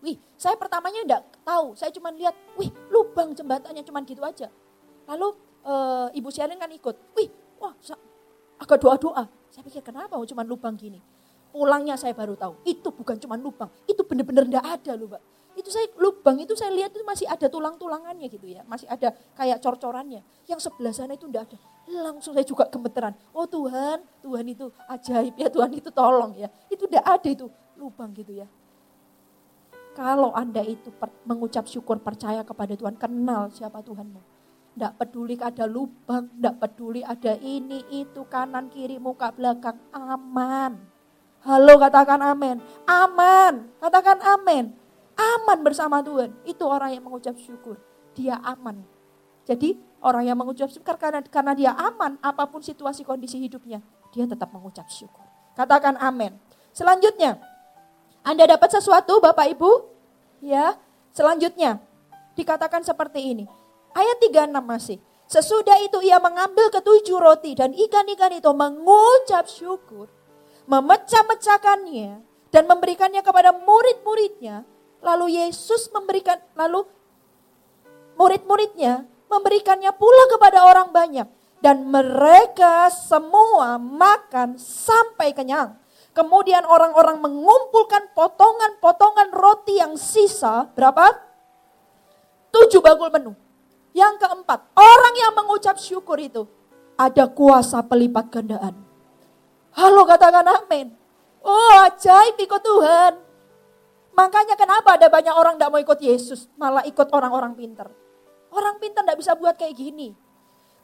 [0.00, 1.76] Wih, saya pertamanya enggak tahu.
[1.76, 4.48] Saya cuma lihat, wih, lubang jembatannya cuma gitu aja.
[5.04, 5.28] Lalu
[5.60, 5.74] e,
[6.16, 6.96] Ibu Sherin kan ikut.
[7.12, 7.28] Wih,
[7.60, 7.76] wah,
[8.60, 9.28] agak doa-doa.
[9.52, 11.00] Saya pikir kenapa cuma lubang gini.
[11.50, 15.22] Pulangnya saya baru tahu, itu bukan cuma lubang, itu benar-benar enggak ada loh, Mbak.
[15.58, 18.62] Itu saya lubang itu saya lihat itu masih ada tulang-tulangannya gitu ya.
[18.70, 20.22] Masih ada kayak cor-corannya.
[20.46, 21.58] Yang sebelah sana itu enggak ada.
[21.90, 23.18] Langsung saya juga gemeteran.
[23.34, 26.46] Oh Tuhan, Tuhan itu ajaib ya, Tuhan itu tolong ya.
[26.70, 28.46] Itu enggak ada itu lubang gitu ya.
[29.90, 30.94] Kalau Anda itu
[31.26, 34.22] mengucap syukur percaya kepada Tuhan, kenal siapa Tuhanmu.
[34.70, 40.78] Tidak peduli ada lubang, tidak peduli ada ini, itu, kanan, kiri, muka, belakang, aman.
[41.40, 42.60] Halo katakan amin.
[42.84, 44.76] Aman, katakan amin.
[45.16, 46.36] Aman bersama Tuhan.
[46.44, 47.80] Itu orang yang mengucap syukur.
[48.12, 48.84] Dia aman.
[49.48, 49.74] Jadi
[50.04, 53.80] orang yang mengucap syukur karena, karena dia aman apa pun situasi kondisi hidupnya.
[54.12, 55.24] Dia tetap mengucap syukur.
[55.56, 56.36] Katakan amin.
[56.76, 57.40] Selanjutnya,
[58.20, 59.70] Anda dapat sesuatu Bapak Ibu?
[60.44, 60.76] Ya,
[61.12, 61.80] selanjutnya
[62.36, 63.44] dikatakan seperti ini.
[63.96, 64.98] Ayat 36 masih.
[65.30, 70.10] Sesudah itu ia mengambil ketujuh roti dan ikan-ikan itu mengucap syukur,
[70.66, 72.18] memecah-mecahkannya
[72.50, 74.66] dan memberikannya kepada murid-muridnya.
[75.00, 76.84] Lalu Yesus memberikan, lalu
[78.20, 81.28] murid-muridnya memberikannya pula kepada orang banyak.
[81.60, 85.79] Dan mereka semua makan sampai kenyang.
[86.10, 90.66] Kemudian orang-orang mengumpulkan potongan-potongan roti yang sisa.
[90.74, 91.14] Berapa?
[92.50, 93.36] Tujuh bakul penuh.
[93.94, 96.46] Yang keempat, orang yang mengucap syukur itu
[97.00, 98.74] ada kuasa pelipat gandaan.
[99.72, 100.92] Halo katakan amin.
[101.40, 103.16] Oh ajaib ikut Tuhan.
[104.12, 107.88] Makanya kenapa ada banyak orang tidak mau ikut Yesus, malah ikut orang-orang pinter.
[108.52, 110.12] Orang pinter tidak bisa buat kayak gini.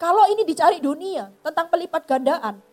[0.01, 2.65] Kalau ini dicari dunia tentang pelipat gandaan,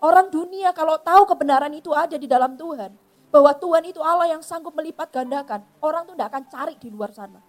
[0.00, 2.92] Orang dunia kalau tahu kebenaran itu ada di dalam Tuhan,
[3.32, 7.10] bahwa Tuhan itu Allah yang sanggup melipat gandakan, orang itu tidak akan cari di luar
[7.12, 7.40] sana.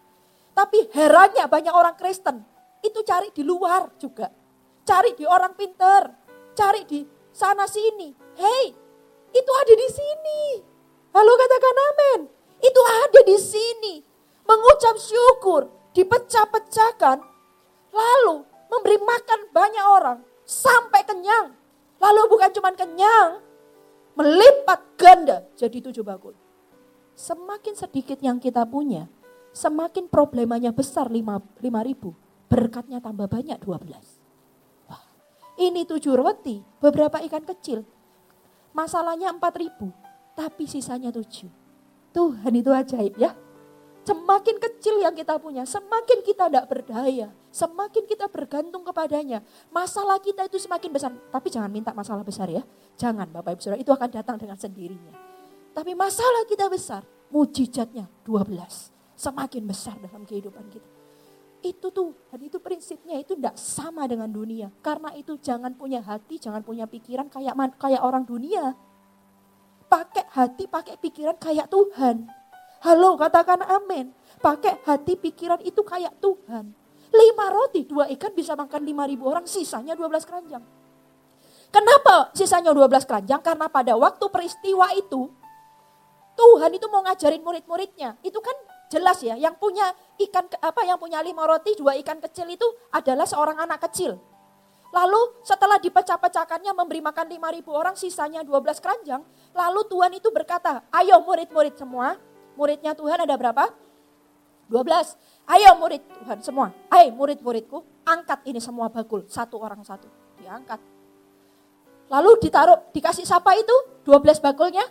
[0.56, 2.42] Tapi herannya banyak orang Kristen
[2.82, 4.32] itu cari di luar juga.
[4.88, 6.08] Cari di orang pinter,
[6.56, 7.04] cari di
[7.36, 8.16] sana sini.
[8.40, 8.66] Hei,
[9.36, 10.42] itu ada di sini.
[11.12, 12.20] Halo katakan amin.
[12.64, 13.96] Itu ada di sini.
[14.48, 17.20] Mengucap syukur, dipecah-pecahkan,
[17.92, 21.52] lalu memberi makan banyak orang sampai kenyang.
[21.98, 23.42] Lalu bukan cuma kenyang,
[24.14, 26.34] melipat ganda jadi tujuh bakul.
[27.18, 29.10] Semakin sedikit yang kita punya,
[29.50, 32.14] semakin problemanya besar lima, lima ribu.
[32.48, 34.22] Berkatnya tambah banyak dua belas.
[34.86, 35.02] Wah,
[35.58, 37.84] ini tujuh roti, beberapa ikan kecil.
[38.72, 39.90] Masalahnya empat ribu,
[40.38, 41.50] tapi sisanya tujuh.
[42.14, 43.34] Tuhan itu ajaib ya.
[44.08, 49.44] Semakin kecil yang kita punya, semakin kita tidak berdaya, semakin kita bergantung kepadanya.
[49.68, 51.12] Masalah kita itu semakin besar.
[51.12, 52.64] Tapi jangan minta masalah besar ya.
[52.96, 55.12] Jangan Bapak Ibu Saudara, itu akan datang dengan sendirinya.
[55.76, 58.96] Tapi masalah kita besar, mujizatnya 12.
[59.20, 60.88] Semakin besar dalam kehidupan kita.
[61.60, 64.72] Itu tuh, dan itu prinsipnya itu tidak sama dengan dunia.
[64.80, 68.72] Karena itu jangan punya hati, jangan punya pikiran kayak kayak orang dunia.
[69.92, 72.37] Pakai hati, pakai pikiran kayak Tuhan.
[72.88, 74.16] Halo katakan amin.
[74.40, 76.72] Pakai hati pikiran itu kayak Tuhan.
[77.12, 80.64] Lima roti, dua ikan bisa makan lima ribu orang, sisanya dua belas keranjang.
[81.68, 83.44] Kenapa sisanya dua belas keranjang?
[83.44, 85.28] Karena pada waktu peristiwa itu,
[86.40, 88.16] Tuhan itu mau ngajarin murid-muridnya.
[88.24, 88.56] Itu kan
[88.88, 89.92] jelas ya, yang punya
[90.24, 94.16] ikan apa yang punya lima roti, dua ikan kecil itu adalah seorang anak kecil.
[94.96, 99.28] Lalu setelah dipecah-pecahkannya memberi makan lima ribu orang, sisanya dua belas keranjang.
[99.52, 102.16] Lalu Tuhan itu berkata, ayo murid-murid semua,
[102.58, 103.70] muridnya Tuhan ada berapa?
[104.68, 105.16] 12.
[105.48, 106.76] Ayo murid Tuhan semua.
[106.92, 109.24] Ayo murid-muridku, angkat ini semua bakul.
[109.32, 110.10] Satu orang satu.
[110.42, 110.82] Diangkat.
[112.12, 113.76] Lalu ditaruh, dikasih siapa itu?
[114.04, 114.84] 12 bakulnya?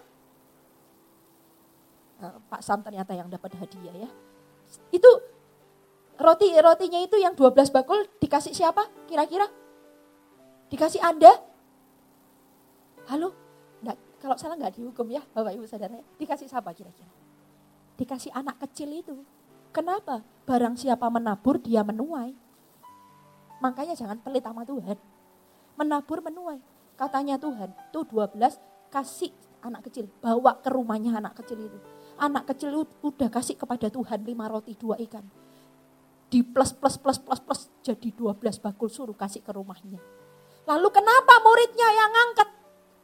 [2.17, 4.11] Nah, Pak Sam ternyata yang dapat hadiah ya.
[4.89, 5.09] Itu
[6.17, 9.45] roti rotinya itu yang 12 bakul dikasih siapa kira-kira?
[10.73, 11.33] Dikasih Anda?
[13.12, 13.33] Halo?
[13.85, 16.01] Nggak, kalau salah nggak dihukum ya Bapak Ibu Saudara.
[16.17, 17.16] Dikasih siapa kira-kira?
[17.97, 19.16] Dikasih anak kecil itu.
[19.72, 20.24] Kenapa?
[20.49, 22.32] Barang siapa menabur dia menuai.
[23.61, 24.97] Makanya jangan pelit sama Tuhan.
[25.76, 26.61] Menabur menuai.
[26.97, 28.57] Katanya Tuhan, tuh 12
[28.88, 29.28] kasih
[29.61, 31.78] anak kecil, bawa ke rumahnya anak kecil itu.
[32.16, 35.24] Anak kecil itu udah kasih kepada Tuhan lima roti dua ikan.
[36.32, 40.01] Di plus plus plus plus plus jadi 12 bakul suruh kasih ke rumahnya.
[40.64, 42.49] Lalu kenapa muridnya yang ngangkat?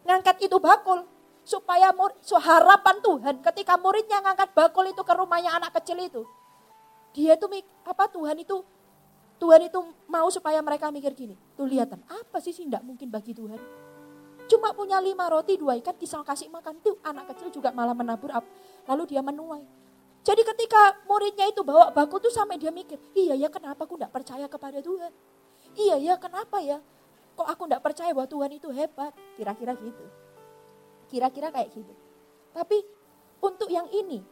[0.08, 1.04] Ngangkat itu bakul
[1.42, 1.90] supaya
[2.22, 6.22] so harapan Tuhan ketika muridnya ngangkat bakul itu ke rumahnya anak kecil itu.
[7.12, 7.46] Dia itu
[7.84, 8.64] apa Tuhan itu
[9.42, 11.34] Tuhan itu mau supaya mereka mikir gini.
[11.58, 13.58] Tuh lihatan, apa sih sih tidak mungkin bagi Tuhan?
[14.46, 16.78] Cuma punya lima roti, dua ikan, kisah kasih makan.
[16.78, 18.30] Tuh anak kecil juga malah menabur,
[18.86, 19.66] lalu dia menuai.
[20.22, 24.14] Jadi ketika muridnya itu bawa bakul tuh sampai dia mikir, iya ya kenapa aku tidak
[24.14, 25.10] percaya kepada Tuhan?
[25.74, 26.78] Iya ya kenapa ya?
[27.34, 29.10] Kok aku tidak percaya bahwa Tuhan itu hebat?
[29.34, 30.04] Kira-kira gitu.
[31.12, 31.92] Kira-kira kayak gitu.
[32.56, 32.80] Tapi
[33.44, 34.24] untuk yang ini,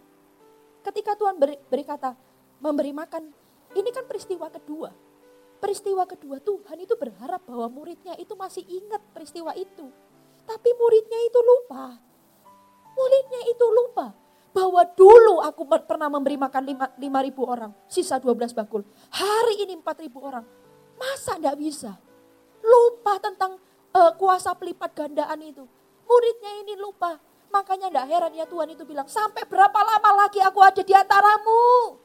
[0.80, 2.16] ketika Tuhan beri, beri kata
[2.64, 3.28] memberi makan,
[3.76, 4.88] ini kan peristiwa kedua.
[5.60, 9.92] Peristiwa kedua Tuhan itu berharap bahwa muridnya itu masih ingat peristiwa itu.
[10.48, 12.00] Tapi muridnya itu lupa.
[12.96, 14.16] Muridnya itu lupa
[14.50, 18.82] bahwa dulu aku pernah memberi makan 5, 5 ribu orang, sisa 12 bakul.
[19.12, 20.42] Hari ini 4 ribu orang.
[20.98, 21.92] Masa enggak bisa?
[22.60, 23.56] Lupa tentang
[23.94, 25.64] uh, kuasa pelipat gandaan itu.
[26.10, 27.22] Muridnya ini lupa.
[27.54, 31.98] Makanya enggak heran ya Tuhan itu bilang, sampai berapa lama lagi aku ada di antaramu?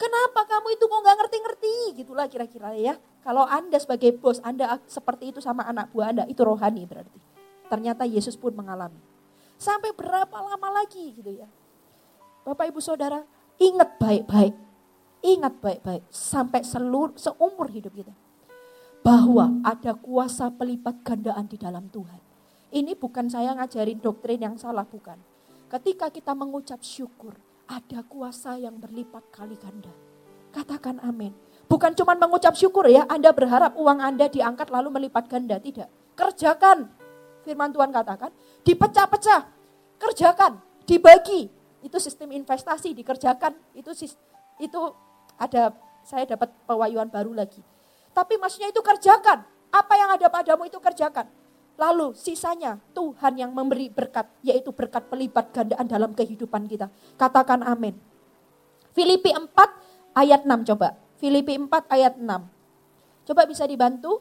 [0.00, 1.74] Kenapa kamu itu kok nggak ngerti-ngerti?
[2.00, 2.96] Gitulah kira-kira ya.
[3.22, 7.20] Kalau Anda sebagai bos, Anda seperti itu sama anak buah Anda, itu rohani berarti.
[7.70, 8.98] Ternyata Yesus pun mengalami.
[9.56, 11.46] Sampai berapa lama lagi gitu ya.
[12.42, 13.22] Bapak Ibu Saudara,
[13.62, 14.54] ingat baik-baik.
[15.22, 18.10] Ingat baik-baik sampai seluruh seumur hidup kita.
[19.06, 22.21] Bahwa ada kuasa pelipat gandaan di dalam Tuhan.
[22.72, 25.20] Ini bukan saya ngajarin doktrin yang salah, bukan.
[25.68, 27.36] Ketika kita mengucap syukur,
[27.68, 29.92] ada kuasa yang berlipat kali ganda.
[30.56, 31.36] Katakan amin.
[31.68, 35.60] Bukan cuma mengucap syukur ya, Anda berharap uang Anda diangkat lalu melipat ganda.
[35.60, 36.16] Tidak.
[36.16, 36.88] Kerjakan.
[37.44, 38.32] Firman Tuhan katakan,
[38.64, 39.40] dipecah-pecah.
[40.00, 41.52] Kerjakan, dibagi.
[41.84, 43.52] Itu sistem investasi dikerjakan.
[43.76, 43.92] Itu
[44.60, 44.80] itu
[45.36, 45.76] ada
[46.08, 47.60] saya dapat pewahyuan baru lagi.
[48.16, 49.44] Tapi maksudnya itu kerjakan.
[49.72, 51.41] Apa yang ada padamu itu kerjakan.
[51.80, 56.92] Lalu sisanya Tuhan yang memberi berkat, yaitu berkat pelipat gandaan dalam kehidupan kita.
[57.16, 57.96] Katakan amin.
[58.92, 59.48] Filipi 4
[60.12, 61.00] ayat 6 coba.
[61.16, 62.28] Filipi 4 ayat 6.
[63.24, 64.20] Coba bisa dibantu?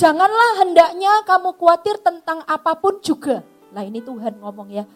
[0.00, 3.44] Janganlah hendaknya kamu khawatir tentang apa pun juga.
[3.76, 4.88] Nah ini Tuhan ngomong ya.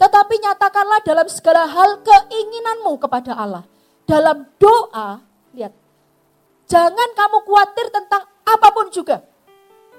[0.00, 3.64] Tetapi nyatakanlah dalam segala hal keinginanmu kepada Allah.
[4.08, 5.20] Dalam doa,
[5.52, 5.76] lihat.
[6.64, 9.33] Jangan kamu khawatir tentang apa pun juga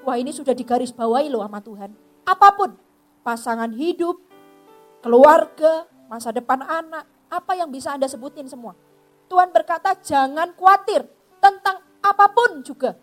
[0.06, 1.92] wah ini sudah digaris bawahi loh sama Tuhan.
[2.24, 2.78] Apa pun,
[3.26, 4.22] pasangan hidup,
[5.02, 8.78] keluarga, masa depan anak, apa yang bisa Anda sebutin semua.
[9.26, 11.10] Tuhan berkata jangan khawatir
[11.42, 12.94] tentang apa pun juga.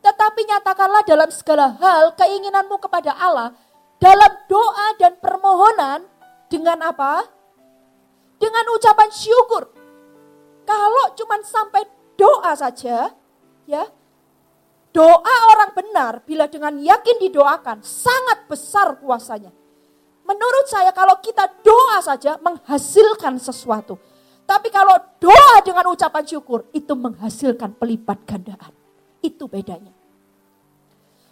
[0.00, 3.52] Tetapi nyatakanlah dalam segala hal keinginanmu kepada Allah
[4.00, 6.08] dalam doa dan permohonan
[6.48, 7.28] dengan apa?
[8.40, 9.68] Dengan ucapan syukur.
[10.64, 11.84] Kalau cuma sampai
[12.16, 13.12] doa saja,
[13.68, 13.84] ya
[14.90, 19.54] Doa orang benar bila dengan yakin didoakan sangat besar kuasanya.
[20.26, 23.98] Menurut saya kalau kita doa saja menghasilkan sesuatu.
[24.46, 28.74] Tapi kalau doa dengan ucapan syukur itu menghasilkan pelipat gandaan.
[29.22, 29.94] Itu bedanya.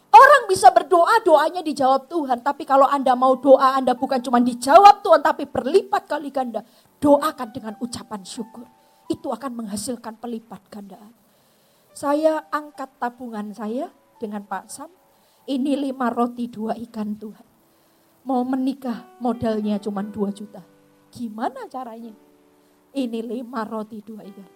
[0.08, 2.40] Orang bisa berdoa, doanya dijawab Tuhan.
[2.40, 6.62] Tapi kalau Anda mau doa Anda bukan cuma dijawab Tuhan, tapi berlipat kali ganda.
[7.02, 8.66] Doakan dengan ucapan syukur.
[9.10, 11.12] Itu akan menghasilkan pelipat gandaan.
[11.98, 13.90] Saya angkat tabungan saya
[14.22, 14.86] dengan Pak Sam.
[15.50, 17.42] Ini lima roti dua ikan Tuhan.
[18.22, 20.62] Mau menikah modalnya cuma dua juta.
[21.10, 22.14] Gimana caranya?
[22.94, 24.46] Ini lima roti dua ikan.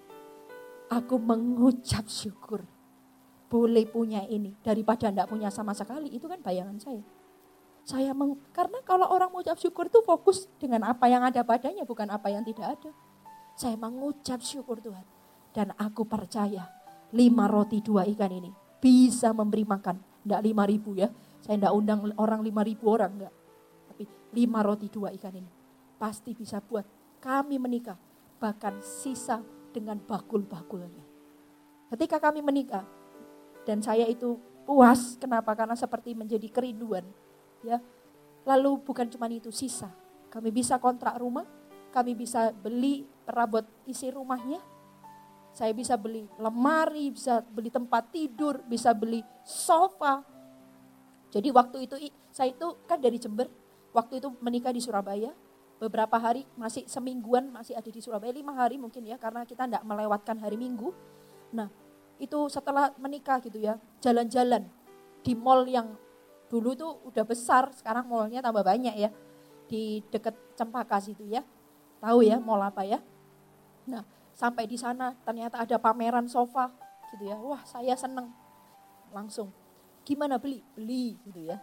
[0.87, 2.63] Aku mengucap syukur.
[3.51, 6.15] Boleh punya ini daripada tidak punya sama sekali.
[6.15, 7.03] Itu kan bayangan saya.
[7.83, 12.07] Saya meng, karena kalau orang mengucap syukur itu fokus dengan apa yang ada padanya, bukan
[12.07, 12.95] apa yang tidak ada.
[13.59, 15.03] Saya mengucap syukur Tuhan.
[15.51, 16.82] Dan aku percaya
[17.13, 18.51] lima roti dua ikan ini
[18.83, 19.97] bisa memberi makan.
[20.23, 21.09] Tidak lima ribu ya.
[21.43, 23.35] Saya tidak undang orang lima ribu orang enggak.
[23.93, 24.05] Tapi
[24.35, 25.51] lima roti dua ikan ini
[26.01, 26.85] pasti bisa buat
[27.23, 27.99] kami menikah.
[28.43, 29.39] Bahkan sisa
[29.71, 31.07] dengan bakul-bakulnya.
[31.95, 32.83] Ketika kami menikah
[33.63, 35.55] dan saya itu puas, kenapa?
[35.55, 37.07] Karena seperti menjadi kerinduan.
[37.63, 37.79] Ya,
[38.43, 39.91] lalu bukan cuma itu sisa.
[40.33, 41.47] Kami bisa kontrak rumah,
[41.95, 44.59] kami bisa beli perabot isi rumahnya,
[45.53, 50.25] saya bisa beli lemari, bisa beli tempat tidur, bisa beli sofa.
[51.29, 51.95] Jadi waktu itu
[52.33, 53.49] saya itu kan dari Jember,
[53.93, 55.33] waktu itu menikah di Surabaya.
[55.83, 59.83] Beberapa hari masih semingguan masih ada di Surabaya, lima hari mungkin ya karena kita tidak
[59.83, 60.95] melewatkan hari Minggu.
[61.53, 61.69] Nah
[62.23, 64.63] itu setelah menikah gitu ya, jalan-jalan
[65.27, 65.99] di mall yang
[66.47, 69.11] dulu itu udah besar, sekarang mallnya tambah banyak ya.
[69.67, 71.43] Di dekat Cempaka situ ya.
[71.99, 73.03] Tahu ya mall apa ya?
[73.91, 76.73] Nah Sampai di sana ternyata ada pameran sofa
[77.13, 77.37] gitu ya.
[77.39, 78.33] Wah saya seneng.
[79.13, 79.53] Langsung,
[80.09, 80.65] gimana beli?
[80.73, 81.61] Beli gitu ya.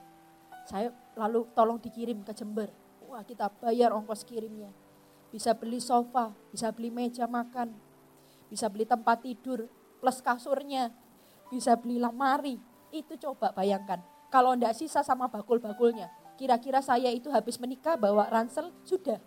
[0.70, 2.70] Saya lalu tolong dikirim ke Jember.
[3.10, 4.70] Wah kita bayar ongkos kirimnya.
[5.34, 7.74] Bisa beli sofa, bisa beli meja makan,
[8.50, 9.70] bisa beli tempat tidur,
[10.02, 10.90] plus kasurnya,
[11.50, 12.58] bisa beli lemari.
[12.90, 14.02] Itu coba bayangkan.
[14.30, 19.18] Kalau ndak sisa sama bakul-bakulnya, kira-kira saya itu habis menikah bawa ransel, sudah.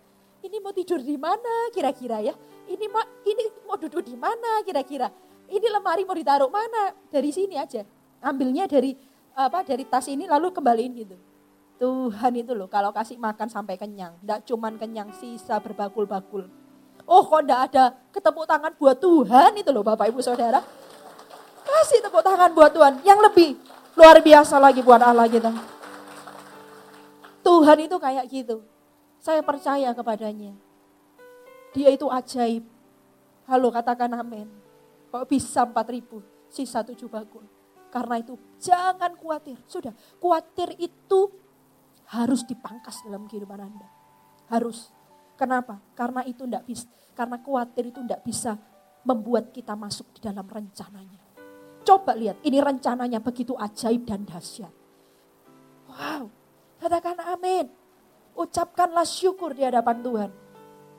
[0.43, 2.35] Ini mau tidur di mana kira-kira ya?
[2.67, 5.11] Ini ma, ini mau duduk di mana kira-kira?
[5.47, 6.95] Ini lemari mau ditaruh mana?
[7.11, 7.83] Dari sini aja.
[8.23, 8.95] Ambilnya dari
[9.33, 11.15] apa dari tas ini lalu kembaliin gitu.
[11.81, 14.15] Tuhan itu loh kalau kasih makan sampai kenyang.
[14.23, 16.47] Tidak cuman kenyang sisa berbakul-bakul.
[17.03, 17.83] Oh kok tidak ada
[18.15, 20.63] ketepuk tangan buat Tuhan itu loh Bapak Ibu Saudara.
[21.63, 23.03] Kasih tepuk tangan buat Tuhan.
[23.03, 23.49] Yang lebih
[23.99, 25.51] luar biasa lagi buat Allah kita.
[27.43, 28.63] Tuhan itu kayak gitu.
[29.19, 30.55] Saya percaya kepadanya.
[31.73, 32.63] Dia itu ajaib.
[33.49, 34.47] Halo katakan amin.
[35.09, 37.43] Kok bisa 4 ribu, sisa 7 bakul.
[37.89, 39.57] Karena itu jangan khawatir.
[39.69, 41.29] Sudah, khawatir itu
[42.09, 43.89] harus dipangkas dalam kehidupan Anda.
[44.49, 44.89] Harus.
[45.37, 45.81] Kenapa?
[45.97, 46.85] Karena itu tidak bisa.
[47.13, 48.57] Karena khawatir itu tidak bisa
[49.05, 51.21] membuat kita masuk di dalam rencananya.
[51.83, 54.71] Coba lihat, ini rencananya begitu ajaib dan dahsyat.
[55.91, 56.31] Wow,
[56.79, 57.67] katakan amin.
[58.33, 60.42] Ucapkanlah syukur di hadapan Tuhan.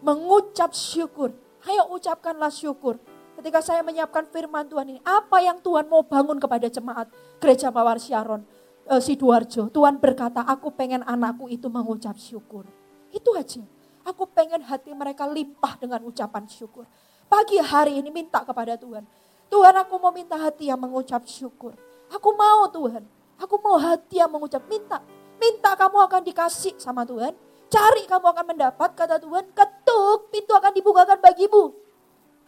[0.05, 1.32] Mengucap syukur.
[1.64, 3.00] Ayo ucapkanlah syukur.
[3.40, 7.09] Ketika saya menyiapkan firman Tuhan ini, apa yang Tuhan mau bangun kepada jemaat
[7.40, 8.44] gereja Mawar Syaron?
[8.88, 12.68] uh, Sidoarjo, Tuhan berkata, aku pengen anakku itu mengucap syukur.
[13.11, 13.62] Itu aja.
[14.05, 16.84] Aku pengen hati mereka limpah dengan ucapan syukur.
[17.24, 19.05] Pagi hari ini minta kepada Tuhan.
[19.48, 21.72] Tuhan aku mau minta hati yang mengucap syukur.
[22.12, 23.00] Aku mau Tuhan.
[23.40, 24.61] Aku mau hati yang mengucap.
[24.68, 25.00] Minta.
[25.40, 27.32] Minta kamu akan dikasih sama Tuhan.
[27.72, 29.50] Cari kamu akan mendapat kata Tuhan.
[29.52, 31.74] Ketuk pintu akan dibukakan bagimu.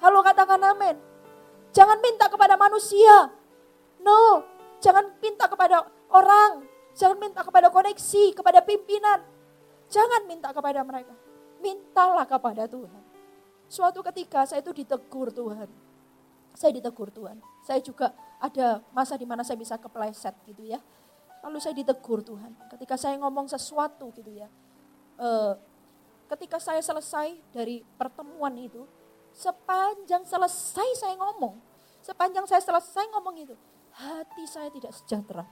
[0.00, 0.96] Halo katakan amin.
[1.72, 3.32] Jangan minta kepada manusia.
[4.00, 4.44] No.
[4.80, 6.64] Jangan minta kepada orang.
[6.96, 9.20] Jangan minta kepada koneksi, kepada pimpinan.
[9.92, 11.12] Jangan minta kepada mereka.
[11.60, 13.02] Mintalah kepada Tuhan.
[13.66, 15.68] Suatu ketika saya itu ditegur Tuhan.
[16.56, 17.36] Saya ditegur Tuhan.
[17.66, 20.80] Saya juga ada masa di mana saya bisa kepleset gitu ya.
[21.44, 22.56] Lalu saya ditegur Tuhan.
[22.72, 24.48] Ketika saya ngomong sesuatu gitu ya.
[25.16, 25.28] E,
[26.32, 28.84] ketika saya selesai dari pertemuan itu.
[29.36, 31.60] Sepanjang selesai saya ngomong.
[32.00, 33.52] Sepanjang saya selesai ngomong itu.
[33.92, 35.44] Hati saya tidak sejahtera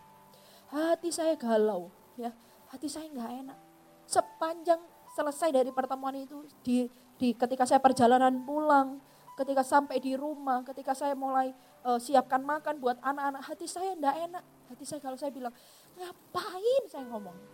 [0.75, 2.35] hati saya galau, ya,
[2.75, 3.59] hati saya nggak enak.
[4.05, 4.81] Sepanjang
[5.15, 8.99] selesai dari pertemuan itu, di, di ketika saya perjalanan pulang,
[9.39, 11.55] ketika sampai di rumah, ketika saya mulai
[11.87, 14.45] uh, siapkan makan buat anak-anak, hati saya nggak enak.
[14.75, 15.55] Hati saya kalau saya bilang,
[15.95, 17.54] ngapain saya ngomong?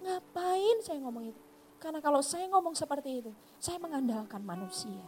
[0.00, 1.40] Ngapain saya ngomong itu?
[1.80, 5.00] Karena kalau saya ngomong seperti itu, saya mengandalkan manusia.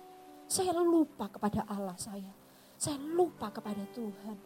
[0.48, 2.32] Saya lupa kepada Allah saya.
[2.76, 4.36] Saya lupa kepada Tuhan.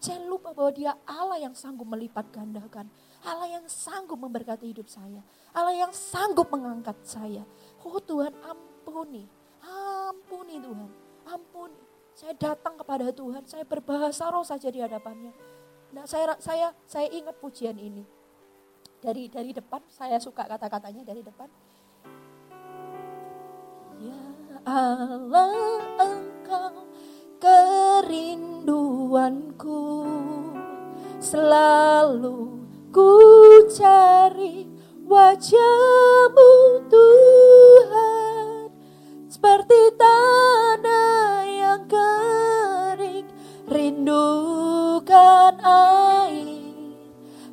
[0.00, 2.88] Saya lupa bahwa dia Allah yang sanggup melipat gandakan.
[3.24, 5.24] Allah yang sanggup memberkati hidup saya.
[5.56, 7.40] Allah yang sanggup mengangkat saya.
[7.80, 9.24] Oh Tuhan ampuni.
[9.64, 10.90] Ampuni Tuhan.
[11.24, 11.80] Ampuni.
[12.12, 13.48] Saya datang kepada Tuhan.
[13.48, 15.32] Saya berbahasa roh saja di hadapannya.
[15.96, 18.04] Nah, saya saya saya ingat pujian ini.
[19.04, 21.44] Dari dari depan saya suka kata-katanya dari depan.
[24.00, 24.16] Ya
[24.64, 26.88] Allah engkau
[27.36, 30.08] kerinduanku
[31.20, 33.12] selalu ku
[33.76, 34.72] cari
[35.04, 36.52] wajahmu
[36.88, 38.72] Tuhan
[39.28, 43.28] seperti tanah yang kering
[43.68, 46.53] rindukan air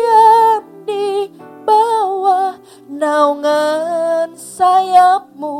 [3.03, 5.59] naungan sayapmu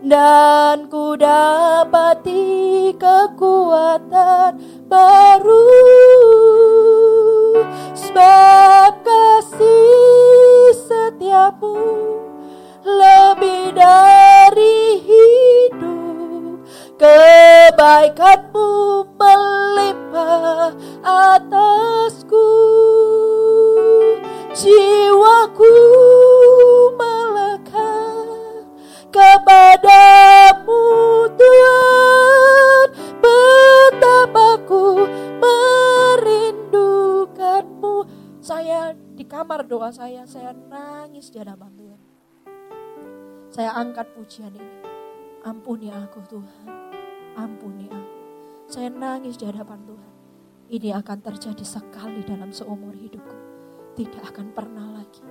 [0.00, 4.56] dan ku dapati kekuatan
[4.88, 5.68] baru.
[7.92, 11.76] Sebab kasih setiamu
[12.88, 16.64] lebih dari hidup.
[16.96, 18.72] Kebaikanmu
[19.20, 20.72] melimpah
[21.04, 22.48] atasku
[24.56, 26.05] jiwaku
[29.16, 30.84] kepadamu
[31.40, 32.88] Tuhan
[33.24, 35.08] betapa ku
[35.40, 38.04] merindukanmu.
[38.44, 42.00] Saya di kamar doa saya, saya nangis di hadapan Tuhan.
[43.48, 44.84] Saya angkat pujian ini.
[45.46, 46.66] Ampuni aku Tuhan,
[47.38, 48.16] ampuni aku.
[48.66, 50.12] Saya nangis di hadapan Tuhan.
[50.66, 53.38] Ini akan terjadi sekali dalam seumur hidupku.
[53.94, 55.22] Tidak akan pernah lagi.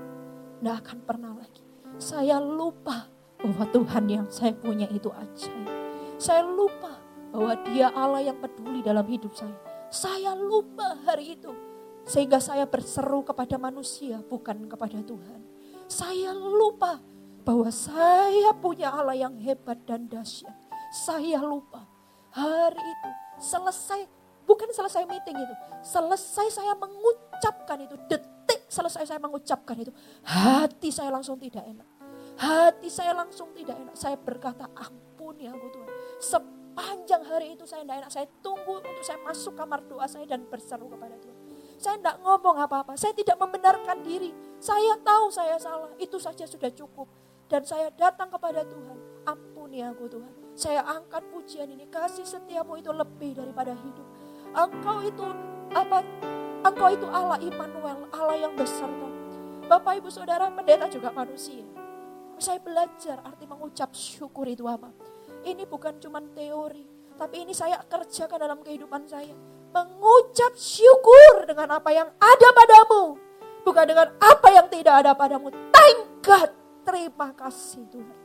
[0.58, 1.60] Tidak akan pernah lagi.
[2.00, 3.15] Saya lupa
[3.46, 5.70] bahwa Tuhan yang saya punya itu ajaib.
[6.18, 6.98] Saya lupa
[7.30, 9.54] bahwa dia Allah yang peduli dalam hidup saya.
[9.94, 11.54] Saya lupa hari itu.
[12.06, 15.42] Sehingga saya berseru kepada manusia bukan kepada Tuhan.
[15.86, 16.98] Saya lupa
[17.46, 20.54] bahwa saya punya Allah yang hebat dan dahsyat.
[21.06, 21.86] Saya lupa
[22.34, 24.10] hari itu selesai
[24.46, 29.92] bukan selesai meeting itu, selesai saya mengucapkan itu, detik selesai saya mengucapkan itu,
[30.22, 31.95] hati saya langsung tidak enak.
[32.36, 33.96] Hati saya langsung tidak enak.
[33.96, 35.90] Saya berkata, ampun ya aku Tuhan.
[36.20, 38.12] Sepanjang hari itu saya tidak enak.
[38.12, 41.38] Saya tunggu untuk saya masuk kamar doa saya dan berseru kepada Tuhan.
[41.80, 42.94] Saya tidak ngomong apa-apa.
[43.00, 44.32] Saya tidak membenarkan diri.
[44.60, 45.92] Saya tahu saya salah.
[46.00, 47.08] Itu saja sudah cukup.
[47.48, 48.98] Dan saya datang kepada Tuhan.
[49.24, 50.32] Ampuni aku Tuhan.
[50.56, 51.88] Saya angkat pujian ini.
[51.88, 54.08] Kasih setiamu itu lebih daripada hidup.
[54.56, 55.26] Engkau itu
[55.76, 56.00] apa?
[56.66, 59.08] Engkau itu Allah Immanuel, Allah yang beserta.
[59.68, 61.62] Bapak Ibu Saudara, pendeta juga manusia.
[62.36, 64.92] Saya belajar arti mengucap syukur itu apa.
[65.46, 66.84] Ini bukan cuma teori,
[67.16, 69.32] tapi ini saya kerjakan dalam kehidupan saya.
[69.72, 73.20] Mengucap syukur dengan apa yang ada padamu.
[73.66, 75.52] Bukan dengan apa yang tidak ada padamu.
[75.72, 76.50] Thank God.
[76.86, 78.18] Terima kasih Tuhan.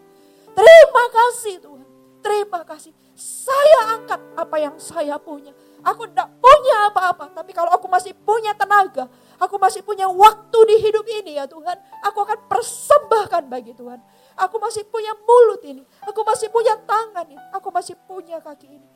[0.52, 1.86] Terima kasih Tuhan.
[2.20, 2.92] Terima kasih.
[3.16, 5.56] Saya angkat apa yang saya punya.
[5.80, 7.32] Aku tidak punya apa-apa.
[7.32, 9.08] Tapi kalau aku masih punya tenaga.
[9.40, 11.80] Aku masih punya waktu di hidup ini ya Tuhan.
[12.04, 13.96] Aku akan persembahkan bagi Tuhan.
[14.36, 15.80] Aku masih punya mulut ini.
[16.04, 17.40] Aku masih punya tangan ini.
[17.56, 18.88] Aku masih punya kaki ini.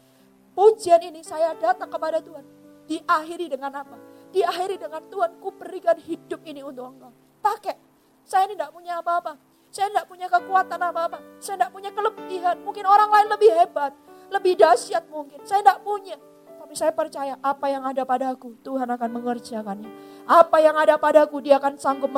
[0.53, 2.45] Pujian ini saya datang kepada Tuhan.
[2.85, 3.97] Diakhiri dengan apa?
[4.37, 7.11] Diakhiri dengan Tuhan ku berikan hidup ini untuk engkau.
[7.41, 7.81] Pakai.
[8.29, 9.41] Saya ini tidak punya apa-apa.
[9.73, 11.19] Saya tidak punya kekuatan apa-apa.
[11.41, 12.57] Saya tidak punya kelebihan.
[12.61, 13.97] Mungkin orang lain lebih hebat.
[14.29, 15.41] Lebih dahsyat mungkin.
[15.49, 16.21] Saya tidak punya.
[16.75, 19.87] Saya percaya apa yang ada padaku, Tuhan akan mengerjakannya.
[20.27, 22.11] Apa yang ada padaku, dia akan sanggup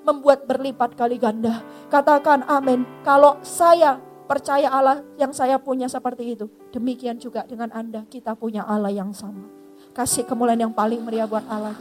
[0.00, 1.60] membuat berlipat kali ganda.
[1.92, 2.88] Katakan amin.
[3.04, 6.48] Kalau saya percaya Allah yang saya punya seperti itu.
[6.72, 9.44] Demikian juga dengan Anda, kita punya Allah yang sama.
[9.92, 11.76] Kasih kemuliaan yang paling meriah buat Allah.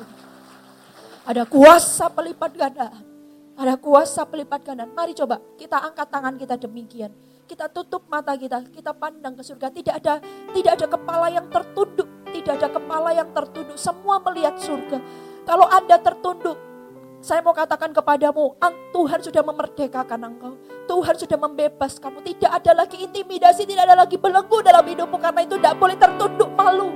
[1.24, 2.92] Ada kuasa pelipat ganda.
[3.56, 4.84] Ada kuasa pelipat ganda.
[4.84, 7.12] Mari coba kita angkat tangan kita demikian
[7.48, 9.72] kita tutup mata kita, kita pandang ke surga.
[9.72, 10.20] Tidak ada
[10.52, 13.78] tidak ada kepala yang tertunduk, tidak ada kepala yang tertunduk.
[13.80, 15.00] Semua melihat surga.
[15.48, 16.58] Kalau Anda tertunduk,
[17.18, 18.56] saya mau katakan kepadamu,
[18.94, 20.54] Tuhan sudah memerdekakan engkau.
[20.88, 22.24] Tuhan sudah membebaskanmu.
[22.24, 25.18] Tidak ada lagi intimidasi, tidak ada lagi belenggu dalam hidupmu.
[25.20, 26.94] Karena itu tidak boleh tertunduk malu.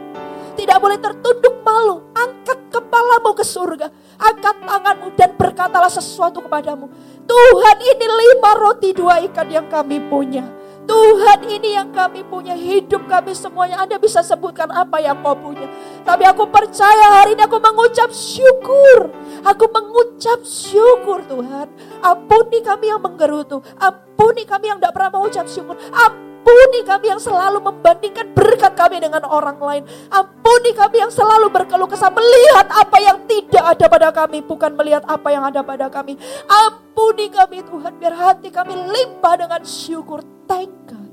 [0.55, 2.05] Tidak boleh tertunduk malu.
[2.15, 3.87] Angkat kepalamu ke surga.
[4.21, 6.87] Angkat tanganmu dan berkatalah sesuatu kepadamu.
[7.25, 10.60] Tuhan ini lima roti dua ikan yang kami punya.
[10.89, 15.69] Tuhan ini yang kami punya hidup kami semuanya Anda bisa sebutkan apa yang kau punya
[16.01, 19.13] Tapi aku percaya hari ini aku mengucap syukur
[19.45, 21.69] Aku mengucap syukur Tuhan
[22.01, 27.61] Ampuni kami yang menggerutu Ampuni kami yang tidak pernah mengucap syukur Ampuni kami yang selalu
[27.61, 29.83] membandingkan berkat kami dengan orang lain.
[30.09, 34.41] Ampuni kami yang selalu berkeluh kesah melihat apa yang tidak ada pada kami.
[34.41, 36.17] Bukan melihat apa yang ada pada kami.
[36.49, 40.40] Ampuni kami Tuhan biar hati kami limpah dengan syukur.
[40.51, 41.11] Thank God.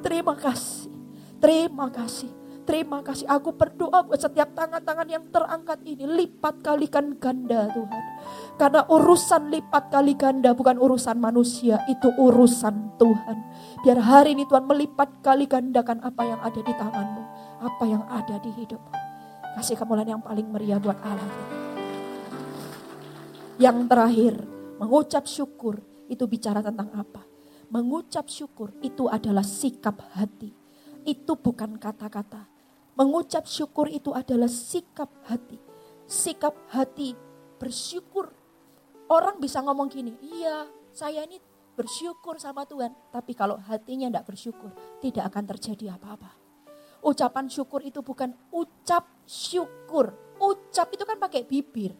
[0.00, 0.88] Terima kasih.
[1.36, 2.32] Terima kasih.
[2.64, 3.28] Terima kasih.
[3.28, 6.08] Aku berdoa buat setiap tangan-tangan yang terangkat ini.
[6.08, 8.04] Lipat kalikan ganda Tuhan.
[8.56, 11.84] Karena urusan lipat kali ganda bukan urusan manusia.
[11.84, 13.36] Itu urusan Tuhan.
[13.84, 17.22] Biar hari ini Tuhan melipat kali gandakan apa yang ada di tanganmu.
[17.60, 18.94] Apa yang ada di hidupmu.
[19.58, 21.28] Kasih kemuliaan yang paling meriah buat Allah.
[23.60, 24.34] Yang terakhir,
[24.80, 25.76] mengucap syukur
[26.08, 27.31] itu bicara tentang apa?
[27.72, 30.52] Mengucap syukur itu adalah sikap hati.
[31.08, 32.44] Itu bukan kata-kata.
[33.00, 35.56] Mengucap syukur itu adalah sikap hati.
[36.04, 37.16] Sikap hati
[37.56, 38.28] bersyukur.
[39.08, 41.40] Orang bisa ngomong gini, iya saya ini
[41.72, 42.92] bersyukur sama Tuhan.
[43.08, 44.68] Tapi kalau hatinya tidak bersyukur,
[45.00, 46.28] tidak akan terjadi apa-apa.
[47.00, 50.12] Ucapan syukur itu bukan ucap syukur.
[50.36, 51.96] Ucap itu kan pakai bibir.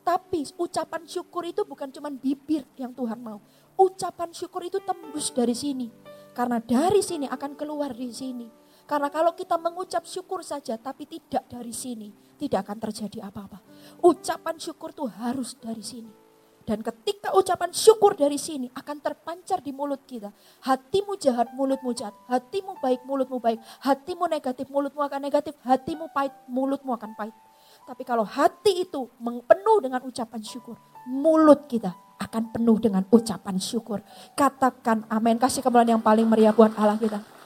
[0.00, 3.42] Tapi ucapan syukur itu bukan cuma bibir yang Tuhan mau.
[3.80, 5.88] Ucapan syukur itu tembus dari sini.
[6.36, 8.44] Karena dari sini akan keluar di sini.
[8.84, 13.64] Karena kalau kita mengucap syukur saja tapi tidak dari sini, tidak akan terjadi apa-apa.
[14.04, 16.12] Ucapan syukur itu harus dari sini.
[16.60, 20.28] Dan ketika ucapan syukur dari sini akan terpancar di mulut kita.
[20.60, 22.12] Hatimu jahat, mulutmu jahat.
[22.28, 23.64] Hatimu baik, mulutmu baik.
[23.80, 25.56] Hatimu negatif, mulutmu akan negatif.
[25.64, 27.36] Hatimu pahit, mulutmu akan pahit.
[27.88, 30.76] Tapi kalau hati itu penuh dengan ucapan syukur,
[31.08, 34.04] mulut kita akan penuh dengan ucapan syukur.
[34.36, 35.40] Katakan amin.
[35.40, 37.39] Kasih kemuliaan yang paling meriah buat Allah kita.